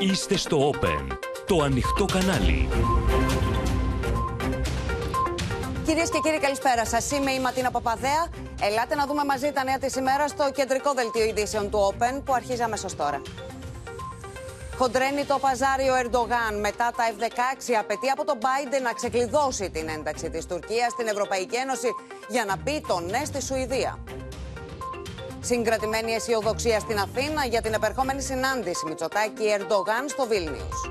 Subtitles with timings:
[0.00, 2.68] Είστε στο Open, το ανοιχτό κανάλι.
[5.86, 7.10] Κυρίες και κύριοι, καλησπέρα σας.
[7.10, 8.26] Είμαι η Ματίνα Παπαδέα.
[8.60, 12.34] Ελάτε να δούμε μαζί τα νέα της ημέρας στο κεντρικό δελτίο ειδήσεων του Open που
[12.34, 13.22] αρχίζει αμέσως τώρα.
[14.76, 20.30] Χοντρένει το παζάριο Ερντογάν μετά τα F-16 απαιτεί από τον Biden να ξεκλειδώσει την ένταξη
[20.30, 21.88] της Τουρκίας στην Ευρωπαϊκή Ένωση
[22.28, 23.98] για να πει το ναι στη Σουηδία.
[25.46, 30.90] Συγκρατημένη αισιοδοξία στην Αθήνα για την επερχόμενη συνάντηση Μητσοτάκη Ερντογάν στο Βίλνιους.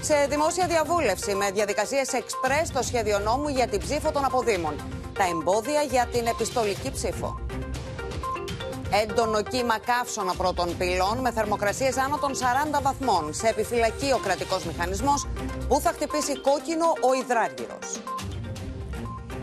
[0.00, 4.74] Σε δημόσια διαβούλευση με διαδικασίες εξπρές το σχέδιο νόμου για την ψήφο των αποδήμων.
[5.18, 7.38] Τα εμπόδια για την επιστολική ψήφο.
[9.02, 13.34] Έντονο κύμα καύσωνα πρώτων πυλών με θερμοκρασίες άνω των 40 βαθμών.
[13.34, 15.26] Σε επιφυλακή ο κρατικός μηχανισμός
[15.68, 17.86] που θα χτυπήσει κόκκινο ο υδράργυρος.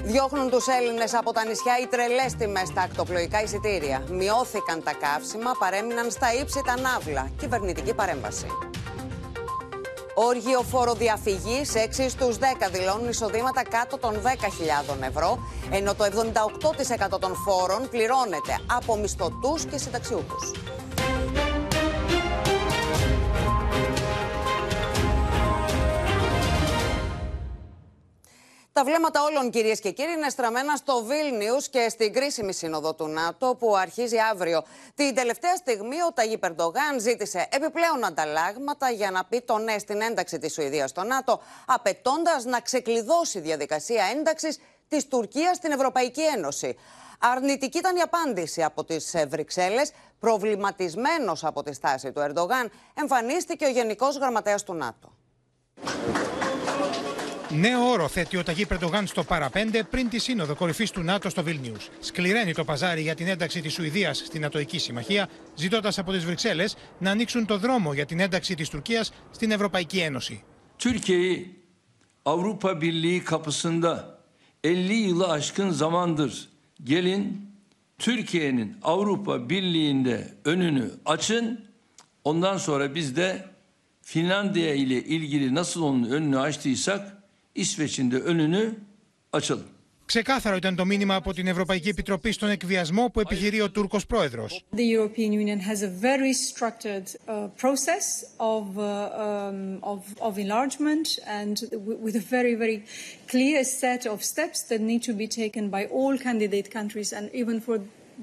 [0.04, 4.04] Διώχνουν τους Έλληνες από τα νησιά οι τρελές τιμές στα ακτοπλοϊκά εισιτήρια.
[4.10, 7.30] Μειώθηκαν τα καύσιμα, παρέμειναν στα ύψη τα ναύλα.
[7.40, 8.46] Κυβερνητική παρέμβαση.
[10.14, 15.40] Όργιο φοροδιαφυγής, 6 στους 10 δηλώνουν εισοδήματα κάτω των 10.000 ευρώ,
[15.72, 20.52] ενώ το 78% των φόρων πληρώνεται από μισθωτούς και συνταξιούχους.
[28.74, 33.08] Τα βλέμματα όλων, κυρίες και κύριοι, είναι στραμμένα στο Βίλνιου και στην κρίσιμη σύνοδο του
[33.08, 34.64] ΝΑΤΟ που αρχίζει αύριο.
[34.96, 40.02] Την τελευταία στιγμή, ο Ταγί Περντογάν ζήτησε επιπλέον ανταλλάγματα για να πει το ναι στην
[40.02, 46.22] ένταξη της Σουηδίας στο ΝΑΤΟ, απαιτώντας να ξεκλειδώσει η διαδικασία ένταξης της Τουρκίας στην Ευρωπαϊκή
[46.22, 46.78] Ένωση.
[47.20, 49.92] Αρνητική ήταν η απάντηση από τις Βρυξέλλες.
[50.20, 55.16] Προβληματισμένος από τη στάση του Ερντογάν, εμφανίστηκε ο Γενικός Γραμματέας του ΝΑΤΟ.
[57.54, 61.44] Νέο όρο θέτει ο Ταγί Περντογάν στο παραπέντε πριν τη σύνοδο κορυφής του ΝΑΤΟ στο
[61.44, 61.90] Βίλνιους.
[62.00, 66.76] Σκληραίνει το παζάρι για την ένταξη της Σουηδίας στην Νατοική Συμμαχία, ζητώντας από τις Βρυξέλλες
[67.00, 70.44] να ανοίξουν το δρόμο για την ένταξη της Τουρκίας στην Ευρωπαϊκή Ένωση.
[70.78, 71.60] Türkiye'yi
[72.26, 74.20] Avrupa Birliği kapısında
[74.64, 76.50] 50 yılı aşkın zamandır
[76.84, 77.52] gelin
[77.98, 81.66] Türkiye'nin Avrupa Birliği'nde önünü açın.
[82.24, 83.46] Ondan sonra biz de
[84.02, 87.21] Finlandiya ile ilgili nasıl onun önünü açtıysak
[90.06, 94.66] Ξεκάθαρο ήταν το μήνυμα από την Ευρωπαϊκή Επιτροπή στον εκβιασμό που επιχειρεί ο Τούρκος πρόεδρος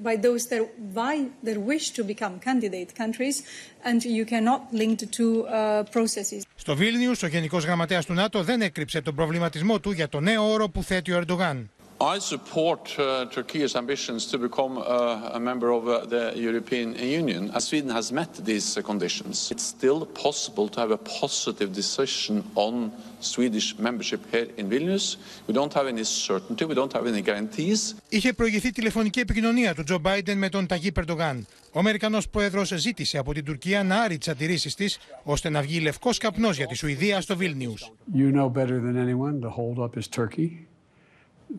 [0.07, 1.15] by those that, by,
[1.47, 3.43] that wish to become candidate countries
[3.83, 6.41] and you cannot link the two uh, processes.
[6.55, 10.51] Στο Βίλνιου, ο Γενικός Γραμματέας του ΝΑΤΟ δεν έκρυψε τον προβληματισμό του για το νέο
[10.51, 11.69] όρο που θέτει ο Ερντογάν.
[12.01, 17.51] I support uh, Turkey's ambitions to become uh, a member of uh, the European Union.
[17.53, 22.35] As Sweden has met these uh, conditions, it's still possible to have a positive decision
[22.55, 25.17] on Swedish membership here in Vilnius.
[25.47, 27.95] We don't have any certainty, we don't have any guarantees.
[28.09, 31.47] Είχε προηγηθεί τηλεφωνική επικοινωνία του Τζο Μπάιντεν με τον Ταγί Περντογάν.
[31.71, 35.79] Ο Αμερικανός πρόεδρος ζήτησε από την Τουρκία να άρει τις αντιρρήσεις της, ώστε να βγει
[35.79, 37.91] λευκός καπνός για τη Σουηδία στο Βίλνιους.
[38.15, 40.68] You know better than anyone the holdup is Turkey.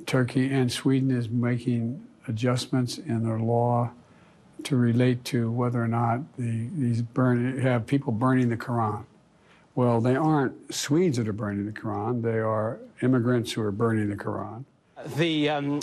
[0.06, 3.90] Turkey and Sweden is making adjustments in their law
[4.64, 9.04] to relate to whether or not the, these burn, have people burning the Quran.
[9.74, 12.22] Well, they aren't Swedes that are burning the Quran.
[12.22, 14.64] They are immigrants who are burning the Quran.
[15.16, 15.80] The um,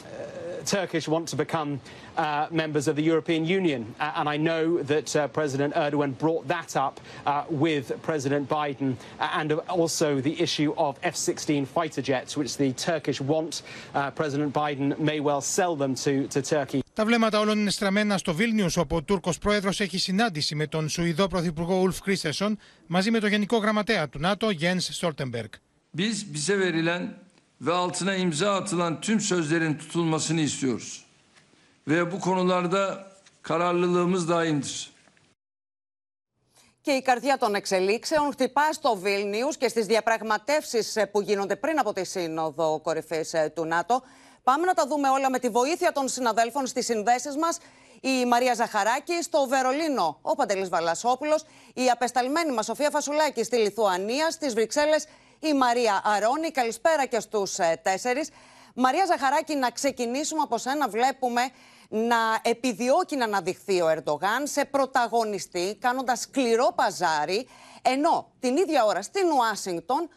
[0.64, 1.80] Turkish want to become
[2.16, 6.46] uh, members of the European Union, uh, and I know that uh, President Erdogan brought
[6.48, 12.36] that up uh, with President Biden, uh, and also the issue of F-16 fighter jets,
[12.36, 13.62] which the Turkish want.
[13.94, 16.80] Uh, President Biden may well sell them to, to Turkey.
[16.94, 20.88] Τα βλέμματα όλων είναι στραμμένα στο Βίλνιους, όπου ο Τούρκος πρόεδρος έχει συνάντηση με τον
[20.88, 25.50] Σουηδό Πρωθυπουργό Ουλφ Κρίστερσον μαζί με τον Γενικό Γραμματέα του ΝΑΤΟ, Γιένς Στόλτεμπεργκ.
[25.96, 27.02] Biz bize verilen
[27.61, 31.05] ve altına imza atılan tüm sözlerin tutulmasını istiyoruz.
[31.87, 33.07] Ve bu konularda
[33.41, 34.91] kararlılığımız daimdir.
[36.81, 41.93] Και η καρδιά των εξελίξεων χτυπά στο Βίλνιου και στις διαπραγματεύσεις που γίνονται πριν από
[41.93, 44.03] τη Σύνοδο Κορυφής του ΝΑΤΟ.
[44.43, 47.57] Πάμε να τα δούμε όλα με τη βοήθεια των συναδέλφων στις συνδέσεις μας.
[48.01, 51.43] Η Μαρία Ζαχαράκη στο Βερολίνο, ο Παντελής Βαλασόπουλος,
[51.73, 55.05] η απεσταλμένη μας Σοφία Φασουλάκη στη Λιθουανία, στις Βρυξέλλες
[55.39, 56.51] η Μαρία Αρώνη.
[56.51, 58.29] Καλησπέρα και στους ε, τέσσερις.
[58.73, 60.87] Μαρία Ζαχαράκη, να ξεκινήσουμε από σένα.
[60.87, 61.41] Βλέπουμε
[61.89, 67.47] να επιδιώκει να αναδειχθεί ο Ερντογάν σε πρωταγωνιστή, κάνοντας σκληρό παζάρι,
[67.81, 70.09] ενώ την ίδια ώρα στην Ουάσιγκτον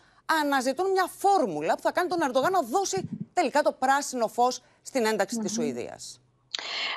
[0.43, 5.07] αναζητούν μια φόρμουλα που θα κάνει τον Ερντογάν να δώσει τελικά το πράσινο φως στην
[5.07, 6.20] ένταξη της Σουηδίας.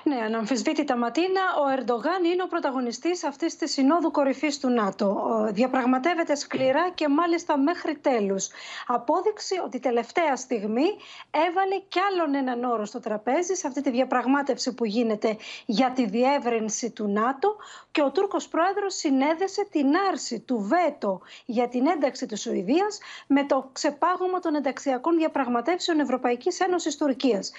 [0.03, 5.27] Ναι, αναμφισβήτητα Ματίνα, ο Ερντογάν είναι ο πρωταγωνιστής αυτής της συνόδου κορυφής του ΝΑΤΟ.
[5.51, 8.49] Διαπραγματεύεται σκληρά και μάλιστα μέχρι τέλους.
[8.87, 10.85] Απόδειξη ότι τελευταία στιγμή
[11.31, 16.05] έβαλε κι άλλον έναν όρο στο τραπέζι σε αυτή τη διαπραγμάτευση που γίνεται για τη
[16.05, 17.55] διεύρυνση του ΝΑΤΟ
[17.91, 23.45] και ο Τούρκος πρόεδρος συνέδεσε την άρση του βέτο για την ένταξη της Σουηδίας με
[23.45, 27.51] το ξεπάγωμα των ενταξιακών διαπραγματεύσεων Ευρωπαϊκής Ένωσης Τουρκίας.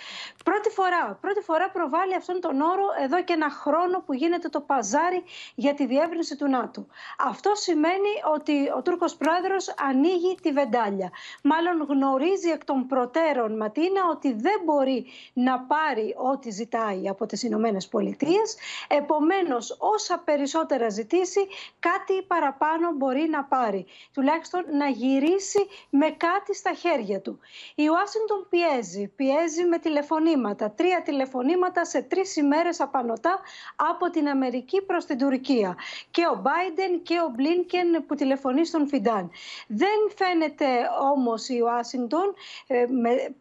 [0.45, 4.61] Πρώτη φορά, πρώτη φορά προβάλλει αυτόν τον όρο εδώ και ένα χρόνο που γίνεται το
[4.61, 5.23] παζάρι
[5.55, 6.87] για τη διεύρυνση του ΝΑΤΟ.
[7.19, 11.11] Αυτό σημαίνει ότι ο Τούρκος πρόεδρος ανοίγει τη βεντάλια.
[11.43, 17.43] Μάλλον γνωρίζει εκ των προτέρων Ματίνα ότι δεν μπορεί να πάρει ό,τι ζητάει από τις
[17.43, 18.57] Ηνωμένες Πολιτείες.
[18.89, 21.47] Επομένως όσα περισσότερα ζητήσει
[21.79, 23.87] κάτι παραπάνω μπορεί να πάρει.
[24.13, 27.39] Τουλάχιστον να γυρίσει με κάτι στα χέρια του.
[27.75, 29.09] Η Ουάσιγκτον πιέζει.
[29.17, 30.71] Πιέζει με τηλεφωνήματα.
[30.71, 33.41] Τρία τηλεφωνήματα σε τρεις ημέρες απανοτά
[33.77, 35.77] από την Αμερική προς την Τουρκία.
[36.11, 39.31] Και ο Μπάιντεν και ο Μπλίνκεν που τηλεφωνεί στον Φιντάν.
[39.67, 40.67] Δεν φαίνεται
[41.15, 42.35] όμως η Ουάσιγκτον
[42.67, 42.87] ε,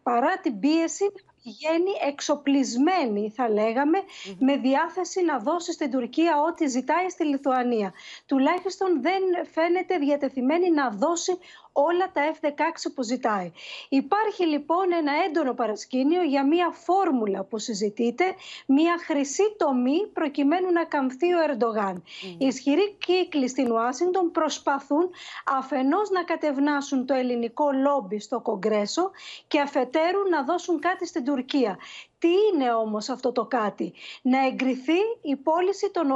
[0.02, 1.12] παρά την πίεση
[1.44, 3.98] πηγαίνει εξοπλισμένη, θα λέγαμε,
[4.38, 7.92] με διάθεση να δώσει στην Τουρκία ό,τι ζητάει στη Λιθουανία.
[8.26, 11.38] Τουλάχιστον δεν φαίνεται διατεθειμένη να δώσει
[11.76, 13.52] όλα τα F-16 που ζητάει.
[13.88, 18.24] Υπάρχει λοιπόν ένα έντονο παρασκήνιο για μια φόρμουλα που συζητείται,
[18.66, 22.02] μια χρυσή τομή προκειμένου να καμφθεί ο Ερντογάν.
[22.02, 22.36] Mm.
[22.38, 25.10] Οι ισχυροί κύκλοι στην Ουάσιγκτον προσπαθούν
[25.58, 29.10] αφενός να κατευνάσουν το ελληνικό λόμπι στο Κογκρέσο
[29.48, 31.33] και αφετέρου να δώσουν κάτι στην Τουρκία.
[31.34, 31.78] Turquia,
[32.24, 33.92] Τι είναι όμως αυτό το κάτι;
[34.22, 36.06] Να εγκριθεί η πώληση των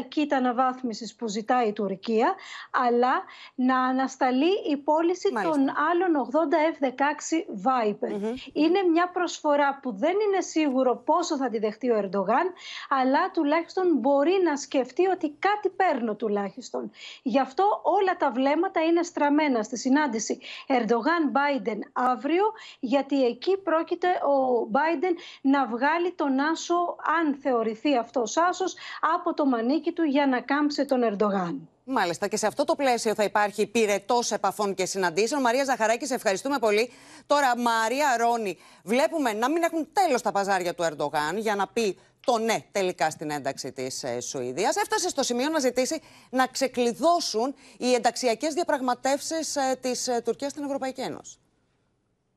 [0.00, 2.34] 80 κίτα αναβάθμισης που ζητάει η Τουρκία,
[2.86, 3.22] αλλά
[3.54, 5.60] να ανασταλεί η πώληση των
[5.90, 6.88] άλλων 80 F-16
[7.66, 8.36] Viper.
[8.52, 12.52] Είναι μια προσφορά που δεν είναι σίγουρο πόσο θα τη δεχτεί ο Ερντογάν,
[12.88, 16.90] αλλά τουλάχιστον μπορεί να σκεφτεί ότι κάτι παίρνω τουλάχιστον.
[17.22, 22.44] Γι' αυτό όλα τα βλέμματα είναι στραμμένα στη συνάντηση Ερντογάν-Biden αύριο,
[22.80, 25.14] γιατί εκεί πρόκειται ο Biden
[25.54, 28.74] να βγάλει τον Άσο, αν θεωρηθεί αυτός Άσος,
[29.14, 31.68] από το μανίκι του για να κάμψει τον Ερντογάν.
[31.84, 35.40] Μάλιστα, και σε αυτό το πλαίσιο θα υπάρχει πυρετό επαφών και συναντήσεων.
[35.40, 36.90] Μαρία Ζαχαράκη, σε ευχαριστούμε πολύ.
[37.26, 41.98] Τώρα, Μαρία Ρόνι, βλέπουμε να μην έχουν τέλος τα παζάρια του Ερντογάν για να πει
[42.26, 44.76] το ναι τελικά στην ένταξη της ε, Σουηδίας.
[44.76, 46.00] Έφτασε στο σημείο να ζητήσει
[46.30, 51.36] να ξεκλειδώσουν οι ενταξιακές διαπραγματεύσεις ε, της ε, Τουρκίας στην Ευρωπαϊκή Ένωση.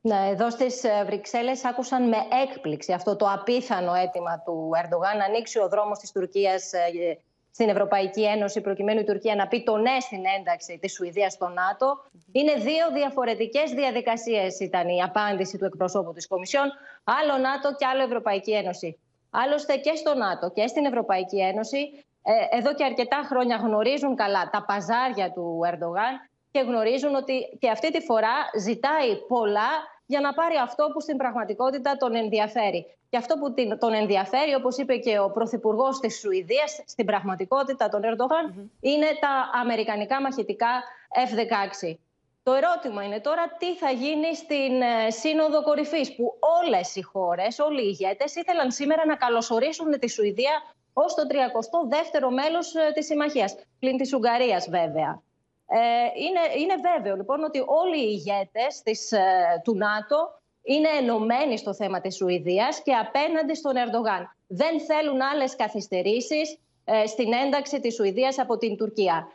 [0.08, 5.26] Ναι, εδώ στις ε, Βρυξέλλες άκουσαν με έκπληξη αυτό το απίθανο αίτημα του Ερντογάν να
[5.26, 7.18] ανοίξει ο δρόμος της Τουρκίας ε,
[7.52, 11.48] στην Ευρωπαϊκή Ένωση, προκειμένου η Τουρκία να πει το ναι στην ένταξη της Σουηδίας στο
[11.48, 12.04] ΝΑΤΟ.
[12.32, 16.68] Είναι δύο διαφορετικές διαδικασίες, ήταν η απάντηση του εκπροσώπου της Κομισιόν.
[17.04, 19.00] Άλλο ΝΑΤΟ και άλλο Ευρωπαϊκή Ένωση.
[19.30, 24.50] Άλλωστε και στο ΝΑΤΟ και στην Ευρωπαϊκή Ένωση, ε, εδώ και αρκετά χρόνια γνωρίζουν καλά
[24.52, 29.70] τα παζάρια του Ερντογάν και γνωρίζουν ότι και αυτή τη φορά ζητάει πολλά
[30.06, 32.86] για να πάρει αυτό που στην πραγματικότητα τον ενδιαφέρει.
[33.10, 38.04] Και αυτό που τον ενδιαφέρει, όπως είπε και ο Πρωθυπουργός της Σουηδίας, στην πραγματικότητα τον
[38.04, 40.84] ερντογαν είναι τα αμερικανικά μαχητικά
[41.30, 41.96] F-16.
[42.44, 47.60] Το ερώτημα είναι τώρα τι θα γίνει στην ε, Σύνοδο Κορυφής που όλες οι χώρες,
[47.60, 50.62] όλοι οι ηγέτες ήθελαν σήμερα να καλωσορίσουν τη Σουηδία
[50.94, 55.22] ως το 32ο μέλος ε, της συμμαχίας, πλην της Ουγγαρίας βέβαια.
[55.68, 55.78] Ε,
[56.26, 59.22] είναι, είναι βέβαιο λοιπόν ότι όλοι οι ηγέτες της, ε,
[59.64, 64.36] του ΝΑΤΟ είναι ενωμένοι στο θέμα της Σουηδίας και απέναντι στον Ερντογάν.
[64.48, 69.28] Δεν θέλουν άλλες καθυστερήσεις ε, στην ένταξη της Σουηδίας από την Τουρκία.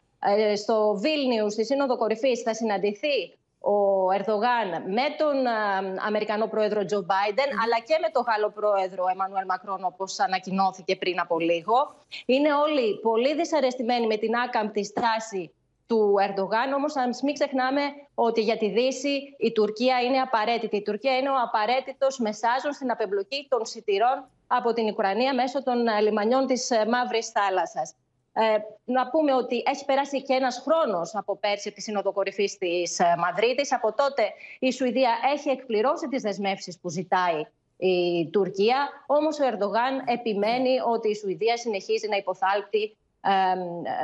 [0.57, 3.77] στο Βίλνιου, στη Σύνοδο Κορυφής, θα συναντηθεί ο
[4.13, 5.47] Ερδογάν με τον
[6.07, 11.21] Αμερικανό πρόεδρο Τζο Μπάιντεν, αλλά και με τον Γάλλο πρόεδρο Εμμανουέλ Μακρόν, όπως ανακοινώθηκε πριν
[11.21, 11.95] από λίγο.
[12.27, 15.53] Είναι όλοι πολύ δυσαρεστημένοι με την άκαμπτη στάση
[15.91, 16.73] του Ερντογάν.
[16.73, 17.81] Όμως, ας μην ξεχνάμε
[18.15, 20.77] ότι για τη Δύση η Τουρκία είναι απαραίτητη.
[20.77, 25.87] Η Τουρκία είναι ο απαραίτητος μεσάζων στην απεμπλοκή των σιτηρών από την Ουκρανία μέσω των
[25.87, 27.95] ε, λιμανιών της ε, Μαύρης Θάλασσας.
[28.33, 28.43] Ε,
[28.85, 32.99] να πούμε ότι έχει περάσει και ένας χρόνος από πέρσι από της Σύνοδο Κορυφής της
[32.99, 33.73] ε, Μαδρίτης.
[33.73, 34.23] Από τότε
[34.59, 37.41] η Σουηδία έχει εκπληρώσει τις δεσμεύσεις που ζητάει
[37.77, 38.89] η Τουρκία.
[39.07, 42.97] Όμως ο Ερντογάν επιμένει ότι η Σουηδία συνεχίζει να υποθάλπτει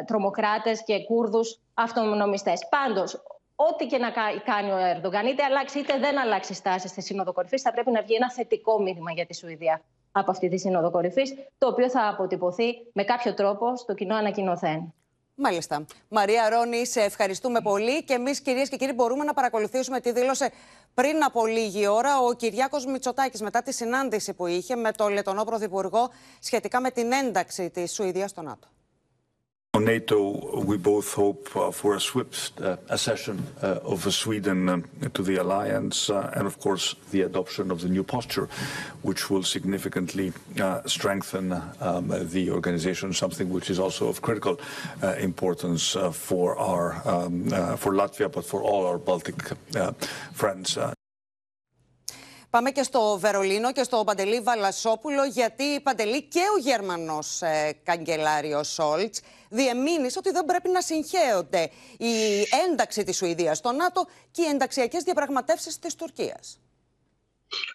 [0.07, 2.69] τρομοκράτες και Κούρδους αυτονομιστές.
[2.69, 3.23] Πάντως,
[3.55, 4.11] ό,τι και να
[4.45, 8.03] κάνει ο Ερντογάν, είτε αλλάξει είτε δεν αλλάξει στάση στη Σύνοδο Κορυφής, θα πρέπει να
[8.03, 9.83] βγει ένα θετικό μήνυμα για τη Σουηδία
[10.13, 14.95] από αυτή τη Σύνοδο Κορυφής, το οποίο θα αποτυπωθεί με κάποιο τρόπο στο κοινό ανακοινωθέν.
[15.39, 15.85] Μάλιστα.
[16.09, 20.51] Μαρία Ρόνη, σε ευχαριστούμε πολύ και εμείς, κυρίες και κύριοι, μπορούμε να παρακολουθήσουμε τι δήλωσε
[20.95, 25.45] πριν από λίγη ώρα ο Κυριάκος Μητσοτάκης μετά τη συνάντηση που είχε με τον Λετωνό
[25.45, 28.69] Πρωθυπουργό σχετικά με την ένταξη της Σουηδίας στο ΝΑΤΟ.
[29.81, 35.23] NATO, we both hope uh, for a swift uh, accession uh, of Sweden um, to
[35.23, 38.49] the alliance, uh, and of course the adoption of the new posture,
[39.03, 43.13] which will significantly uh, strengthen um, the organization.
[43.13, 44.61] Something which is also of critical
[45.03, 49.37] uh, importance uh, for our um, uh, for Latvia, but for all our Baltic
[49.77, 49.93] uh,
[50.33, 50.79] friends.
[52.47, 57.81] Uh, Πάμε και στο Βερολίνο και στο Παντελή Βαλασόπουλο, γιατί Παντελή και ο Γερμανός ε,
[57.83, 64.43] καγκελάριος Σόλτς διεμήνυσε ότι δεν πρέπει να συγχέονται η ένταξη της Σουηδίας στο ΝΑΤΟ και
[64.43, 66.61] οι ενταξιακές διαπραγματεύσεις της Τουρκίας.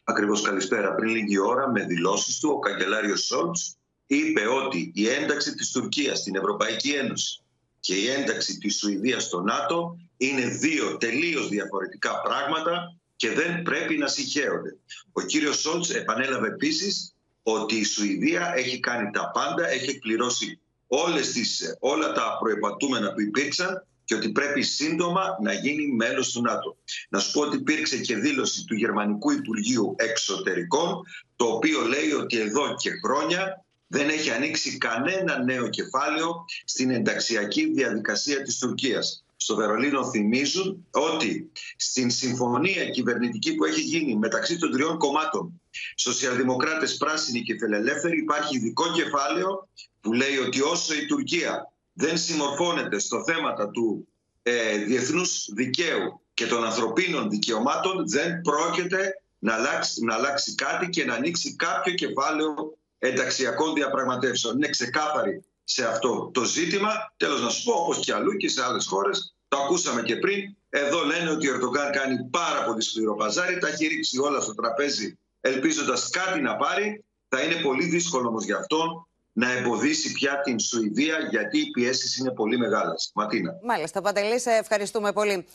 [0.03, 0.95] Ακριβώς καλησπέρα.
[0.95, 3.75] Πριν λίγη ώρα με δηλώσεις του ο καγκελάριος Σόλτς
[4.07, 7.43] είπε ότι η ένταξη της Τουρκίας στην Ευρωπαϊκή Ένωση
[7.79, 13.97] και η ένταξη της Σουηδίας στο ΝΑΤΟ είναι δύο τελείως διαφορετικά πράγματα και δεν πρέπει
[13.97, 14.77] να συγχέονται.
[15.11, 21.31] Ο κύριος Σόλτς επανέλαβε επίσης ότι η Σουηδία έχει κάνει τα πάντα, έχει εκπληρώσει όλες
[21.31, 26.77] τις, όλα τα προεπατούμενα που υπήρξαν και ότι πρέπει σύντομα να γίνει μέλος του ΝΑΤΟ.
[27.09, 31.03] Να σου πω ότι υπήρξε και δήλωση του Γερμανικού Υπουργείου Εξωτερικών,
[31.35, 37.71] το οποίο λέει ότι εδώ και χρόνια δεν έχει ανοίξει κανένα νέο κεφάλαιο στην ενταξιακή
[37.73, 44.71] διαδικασία της Τουρκίας στο Βερολίνο θυμίζουν ότι στην συμφωνία κυβερνητική που έχει γίνει μεταξύ των
[44.71, 45.61] τριών κομμάτων,
[45.95, 49.69] σοσιαλδημοκράτες, πράσινοι και φιλελεύθεροι, υπάρχει ειδικό κεφάλαιο
[50.01, 54.07] που λέει ότι όσο η Τουρκία δεν συμμορφώνεται στο θέματα του
[54.43, 61.05] ε, διεθνούς δικαίου και των ανθρωπίνων δικαιωμάτων, δεν πρόκειται να αλλάξει, να αλλάξει κάτι και
[61.05, 64.55] να ανοίξει κάποιο κεφάλαιο ενταξιακών διαπραγματεύσεων.
[64.55, 67.13] Είναι ξεκάθαρη σε αυτό το ζήτημα.
[67.17, 70.55] Τέλος να σου πω, όπως και αλλού και σε άλλες χώρες, το ακούσαμε και πριν,
[70.69, 74.53] εδώ λένε ότι ο Ερντογκάν κάνει πάρα πολύ σκληρό παζάρι, τα έχει ρίξει όλα στο
[74.53, 77.05] τραπέζι ελπίζοντας κάτι να πάρει.
[77.27, 82.17] Θα είναι πολύ δύσκολο όμως για αυτόν να εμποδίσει πια την Σουηδία γιατί οι πιέσεις
[82.17, 83.11] είναι πολύ μεγάλες.
[83.15, 83.53] Ματίνα.
[83.63, 85.45] Μάλιστα, Παντελή, σε ευχαριστούμε πολύ.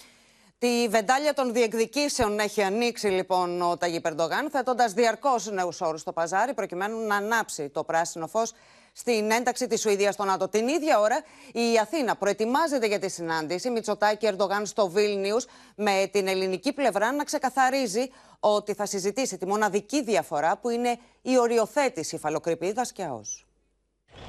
[0.59, 6.13] Τη βεντάλια των διεκδικήσεων έχει ανοίξει λοιπόν ο Ταγί Περντογάν, θέτοντας διαρκώς νέους όρους στο
[6.13, 8.53] παζάρι, προκειμένου να ανάψει το πράσινο φως
[8.99, 10.49] στην ένταξη της Σουηδίας στο ΝΑΤΟ.
[10.49, 11.23] Την ίδια ώρα
[11.53, 17.25] η Αθήνα προετοιμάζεται για τη συνάντηση Μητσοτάκη Ερντογάν στο Βίλνιους με την ελληνική πλευρά να
[17.25, 18.11] ξεκαθαρίζει
[18.41, 23.46] ότι θα συζητήσει τη μοναδική διαφορά που είναι η οριοθέτηση υφαλοκρηπίδα και ΑΟΣ.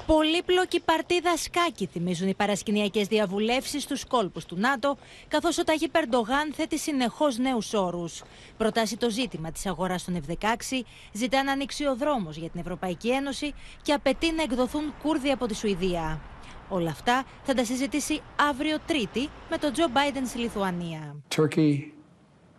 [0.06, 4.96] Πολύπλοκη παρτίδα σκάκι θυμίζουν οι παρασκηνιακές διαβουλεύσεις στους κόλπους του ΝΑΤΟ,
[5.28, 8.22] καθώς ο Ταγί Περντογάν θέτει συνεχώς νέους όρους.
[8.56, 13.10] Προτάσει το ζήτημα της αγοράς των F-16, ζητά να ανοίξει ο δρόμος για την Ευρωπαϊκή
[13.10, 13.52] Ένωση
[13.82, 16.20] και απαιτεί να εκδοθούν Κούρδοι από τη Σουηδία.
[16.68, 21.16] Όλα αυτά θα τα συζητήσει αύριο Τρίτη με τον Τζο Μπάιντεν στη Λιθουανία.
[21.36, 21.92] Turkey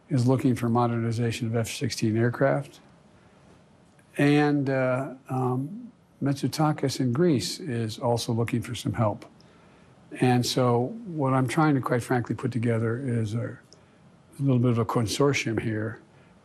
[0.09, 2.74] is looking for modernization of F-16 aircraft,
[4.17, 5.88] and uh, um,
[6.21, 9.25] Mitsotakis in Greece is also looking for some help.
[10.19, 13.57] And so, what I'm trying to, quite frankly, put together is a,
[14.39, 15.99] a little bit of a consortium here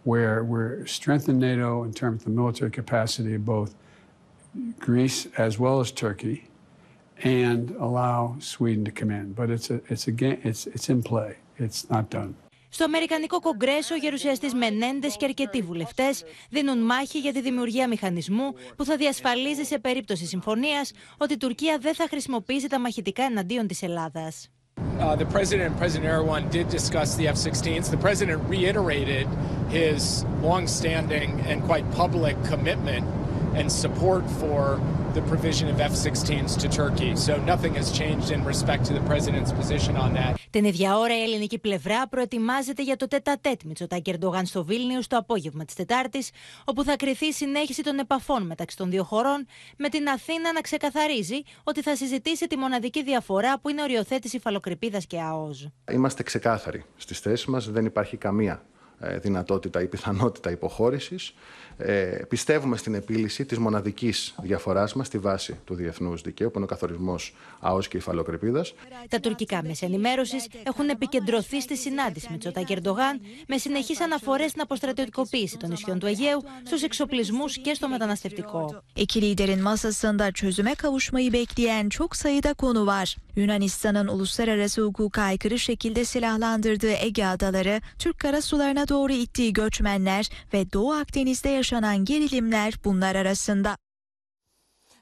[0.05, 3.75] where we're strengthening NATO in terms of the military capacity of both
[4.79, 6.49] Greece as well as Turkey
[7.23, 9.33] and allow Sweden to come in.
[9.33, 12.37] But it's, a, it's, a game, it's, it's in play, it's not done.
[12.77, 18.85] Στο Αμερικανικό Κογκρέσο, γερουσιαστής Μενέντες και αρκετοί βουλευτές δίνουν μάχη για τη δημιουργία μηχανισμού που
[18.85, 23.83] θα διασφαλίζει σε περίπτωση συμφωνίας ότι η Τουρκία δεν θα χρησιμοποιήσει τα μαχητικά εναντίον της
[23.83, 24.49] Ελλάδας.
[24.77, 27.87] Uh, the president and President Erdogan did discuss the F-16s.
[27.97, 29.27] The president reiterated
[29.79, 30.01] his
[30.49, 33.05] long-standing and quite public commitment
[33.59, 34.61] and support for
[35.17, 37.11] the provision of F-16s to Turkey.
[37.27, 40.35] So nothing has changed in respect to the president's position on that.
[40.51, 45.01] Την ίδια ώρα η ελληνική πλευρά προετοιμάζεται για το τέτα τέτ Μητσοτάκη Ερντογάν στο Βίλνιο
[45.09, 46.31] το απόγευμα της Τετάρτης,
[46.65, 49.47] όπου θα κριθεί η συνέχιση των επαφών μεταξύ των δύο χωρών,
[49.77, 55.07] με την Αθήνα να ξεκαθαρίζει ότι θα συζητήσει τη μοναδική διαφορά που είναι οριοθέτηση φαλοκρηπίδας
[55.07, 55.65] και ΑΟΖ.
[55.93, 58.63] Είμαστε ξεκάθαροι στις θέσεις μας, δεν υπάρχει καμία
[59.21, 61.35] δυνατότητα ή πιθανότητα υποχώρησης.
[61.77, 66.65] Ε, πιστεύουμε στην επίλυση της μοναδικής διαφοράς μας στη βάση του διεθνούς δικαίου, που είναι
[66.65, 68.75] ο καθορισμός ΑΟΣ και υφαλοκρηπίδας.
[69.09, 74.63] Τα τουρκικά μέσα ενημέρωσης έχουν επικεντρωθεί στη συνάντηση με Τσοτάκη Ερντογάν, με συνεχείς αναφορές στην
[74.63, 78.83] αποστρατιωτικοποίηση των νησιών του Αιγαίου, στους εξοπλισμούς και στο μεταναστευτικό.
[78.97, 83.17] İki liderin masasında çözüme kavuşmayı bekleyen çok sayıda konu var.
[83.37, 90.93] Yunanistan'ın uluslararası hukuka aykırı şekilde silahlandırdığı Ege adaları, Türk karasularına doğru ittiği göçmenler ve Doğu
[90.93, 93.75] Akdeniz'de yaşanan gerilimler bunlar arasında.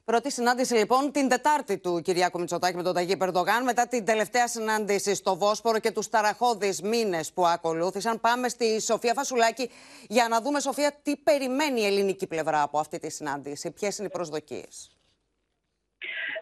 [0.04, 4.48] Πρώτη συνάντηση λοιπόν την Τετάρτη του Κυριάκου Μητσοτάκη με τον Ταγί Περδογάν μετά την τελευταία
[4.48, 8.20] συνάντηση στο Βόσπορο και τους ταραχώδεις μήνες που ακολούθησαν.
[8.20, 9.70] Πάμε στη Σοφία Φασουλάκη
[10.08, 13.70] για να δούμε Σοφία τι περιμένει η ελληνική πλευρά από αυτή τη συνάντηση.
[13.70, 14.90] Ποιες είναι οι προσδοκίες;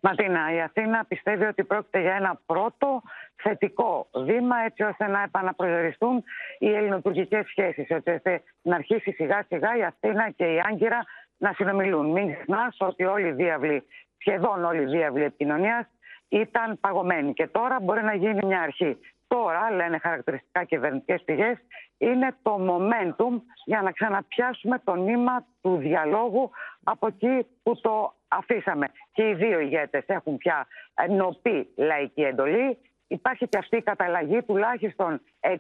[0.03, 3.03] Ματίνα, η Αθήνα πιστεύει ότι πρόκειται για ένα πρώτο
[3.37, 6.25] θετικό βήμα έτσι ώστε να επαναπροσδιοριστούν
[6.59, 11.05] οι ελληνοτουρκικές σχέσεις, έτσι ώστε να αρχίσει σιγά σιγά η Αθήνα και η Άγκυρα
[11.37, 12.11] να συνομιλούν.
[12.11, 13.83] Μην ξεχνάς ότι όλοι οι διάβλοι,
[14.19, 15.87] σχεδόν όλοι οι διάβλοι επικοινωνίας
[16.29, 18.99] ήταν παγωμένοι και τώρα μπορεί να γίνει μια αρχή.
[19.35, 21.59] Τώρα, λένε χαρακτηριστικά κυβερνητικές πηγές,
[21.99, 26.51] είναι το momentum για να ξαναπιάσουμε το νήμα του διαλόγου
[26.85, 28.87] από εκεί που το αφήσαμε.
[29.13, 30.67] Και οι δύο ηγέτες έχουν πια
[31.09, 32.79] νοπή λαϊκή εντολή.
[33.07, 35.51] Υπάρχει και αυτή η καταλλαγή τουλάχιστον 6-7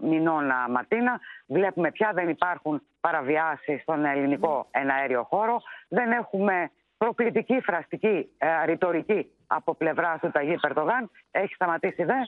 [0.00, 1.20] μηνών ματίνα.
[1.46, 5.62] Βλέπουμε πια δεν υπάρχουν παραβιάσεις στον ελληνικό εναέριο χώρο.
[5.88, 11.10] Δεν έχουμε προκλητική, φραστική, ε, ρητορική από πλευρά του Ταγί Περτογάν.
[11.30, 12.26] Έχει σταματήσει δε ε,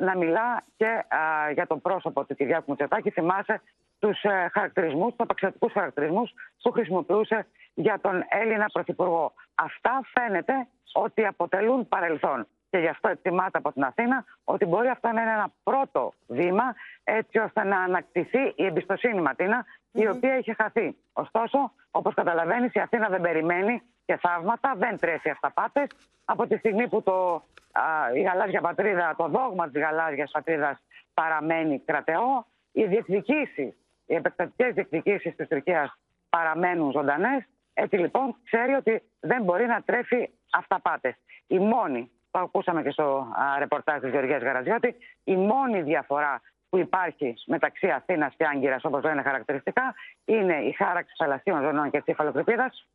[0.00, 1.04] να μιλά και
[1.48, 3.10] ε, για τον πρόσωπο του Κυριάκου Μητσοτάκη.
[3.10, 3.60] Θυμάσαι
[3.98, 9.32] τους ε, χαρακτηρισμούς, τους απαξιωτικούς χαρακτηρισμούς που χρησιμοποιούσε για τον Έλληνα Πρωθυπουργό.
[9.54, 12.46] Αυτά φαίνεται ότι αποτελούν παρελθόν.
[12.70, 16.74] Και γι' αυτό εκτιμάται από την Αθήνα ότι μπορεί αυτό να είναι ένα πρώτο βήμα
[17.04, 20.96] έτσι ώστε να ανακτηθεί η εμπιστοσύνη Ματίνα, η οποία είχε χαθεί.
[21.12, 25.86] Ωστόσο, όπως καταλαβαίνεις, η Αθήνα δεν περιμένει και θαύματα, δεν τρέφει αυταπάτες.
[26.24, 27.34] Από τη στιγμή που το,
[27.72, 27.82] α,
[28.14, 30.78] η γαλάζια πατρίδα, το δόγμα της γαλάζιας πατρίδας
[31.14, 33.74] παραμένει κραταιό, οι διεκδικήσεις,
[34.06, 35.98] οι επεκτατικές διεκδικήσεις της Τουρκίας
[36.28, 37.44] παραμένουν ζωντανές.
[37.74, 41.16] Έτσι λοιπόν ξέρει ότι δεν μπορεί να τρέφει αυταπάτε.
[41.46, 43.26] Η μόνη το ακούσαμε και στο
[43.58, 49.22] ρεπορτάζ της Γεωργίας Γαραζιώτη, η μόνη διαφορά που υπάρχει μεταξύ Αθήνας και Άγκυρας, όπως λένε
[49.22, 49.94] χαρακτηριστικά,
[50.24, 52.14] είναι η χάραξη θαλασσίων ζωνών και τη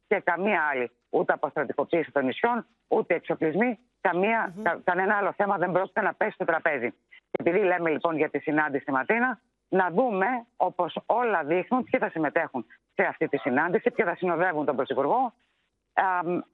[0.07, 0.91] και καμία άλλη.
[1.09, 6.45] Ούτε αποστρατικοποίηση των νησιών, ούτε εξοπλισμοί, καμία, κανένα άλλο θέμα δεν πρόκειται να πέσει στο
[6.45, 6.89] τραπέζι.
[7.31, 11.99] Και επειδή λέμε λοιπόν για τη συνάντηση στη Ματίνα, να δούμε όπως όλα δείχνουν ποιοι
[11.99, 15.33] θα συμμετέχουν σε αυτή τη συνάντηση, ποιοι θα συνοδεύουν τον Πρωθυπουργό,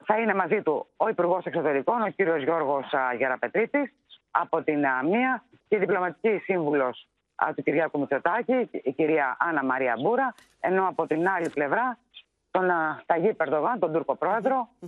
[0.06, 2.86] θα είναι μαζί του ο Υπουργός Εξωτερικών, ο κύριος Γιώργος
[3.18, 3.94] Γεραπετρίτης,
[4.32, 7.08] από την μία και η διπλωματική σύμβουλος
[7.56, 11.98] του Κυριάκου Μητσοτάκη, η κυρία Άννα Μαρία Μπούρα, ενώ από την άλλη πλευρά
[12.52, 12.72] τον
[13.06, 14.18] Ταγί Περδογάν, τον Τούρκο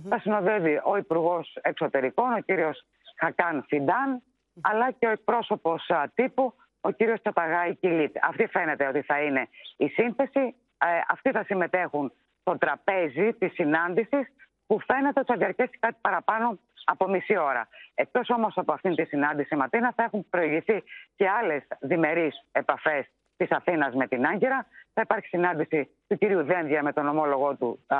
[0.08, 2.86] θα συνοδεύει ο Υπουργός Εξωτερικών, ο κύριος
[3.16, 4.22] Χακάν Φιντάν,
[4.60, 8.16] αλλά και ο εκπρόσωπος τύπου, ο κύριος Τσαπαγάη Κιλίτ.
[8.22, 10.54] Αυτή φαίνεται ότι θα είναι η σύνθεση.
[10.78, 14.26] Ε, αυτοί θα συμμετέχουν στο τραπέζι της συνάντησης
[14.66, 17.68] που φαίνεται ότι θα διαρκέσει κάτι παραπάνω από μισή ώρα.
[18.00, 20.82] Εκτός όμως από αυτήν τη συνάντηση, Ματίνα, θα έχουν προηγηθεί
[21.16, 24.66] και άλλες διμερείς επαφές της Αθήνας με την Άγκυρα.
[24.92, 27.96] Θα υπάρχει συνάντηση του κυρίου Δένδια με τον ομόλογό του α,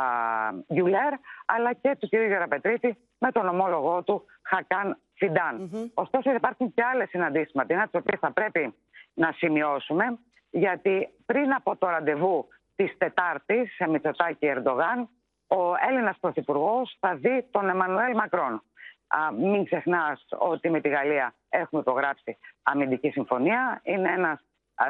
[0.66, 1.12] Γιουλέρ,
[1.46, 5.70] αλλά και του κυρίου Γεραπετρίτη με τον ομόλογό του Χακάν Φιντάν.
[5.72, 5.90] Mm-hmm.
[5.94, 8.74] Ωστόσο, υπάρχουν και άλλες συναντήσεις, Ματίνα, τις οποίες θα πρέπει
[9.14, 10.18] να σημειώσουμε,
[10.50, 15.08] γιατί πριν από το ραντεβού της Τετάρτης σε Μητσοτάκη Ερντογάν,
[15.46, 18.62] ο Έλληνας Πρωθυπουργός θα δει τον Εμμανουέλ Μακρόν.
[19.12, 23.80] Α, μην ξεχνάς ότι με τη Γαλλία έχουμε υπογράψει αμυντική συμφωνία.
[23.82, 24.40] Είναι ένας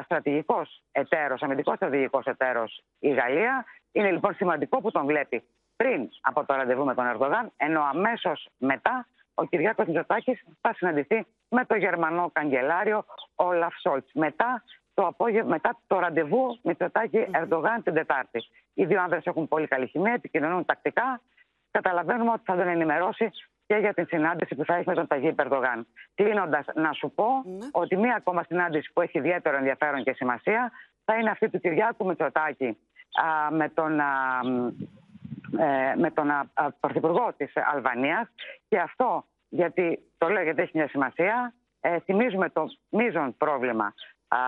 [0.03, 3.65] στρατηγικός εταίρος, αμυντικός στρατηγικός εταίρος η Γαλλία.
[3.91, 5.43] Είναι λοιπόν σημαντικό που τον βλέπει
[5.75, 11.25] πριν από το ραντεβού με τον Ερντογάν, ενώ αμέσως μετά ο Κυριάκος Μητσοτάκης θα συναντηθεί
[11.49, 13.05] με τον Γερμανό καγκελάριο
[13.35, 14.11] Όλαφ Σόλτς.
[14.13, 18.43] Μετά το απόγευμα, μετά το ραντεβού Μητσοτάκη Ερντογάν την Τετάρτη.
[18.73, 21.21] Οι δύο άνδρες έχουν πολύ καλή χημεία, επικοινωνούν τακτικά.
[21.71, 23.31] Καταλαβαίνουμε ότι θα τον ενημερώσει
[23.71, 25.87] και για την συνάντηση που θα έχει με τον Ταγί Ερντογάν.
[26.15, 27.67] Κλείνοντας, να σου πω ναι.
[27.71, 30.71] ότι μία ακόμα συνάντηση που έχει ιδιαίτερο ενδιαφέρον και σημασία
[31.05, 32.77] θα είναι αυτή του Κυριάκου Μητσοτάκη
[33.25, 33.99] α, με τον.
[33.99, 34.39] Α,
[35.59, 36.45] ε, με τον α,
[36.79, 38.29] Πρωθυπουργό της Αλβανίας
[38.67, 43.93] και αυτό γιατί το λέω γιατί έχει μια σημασία ε, θυμίζουμε το μείζον πρόβλημα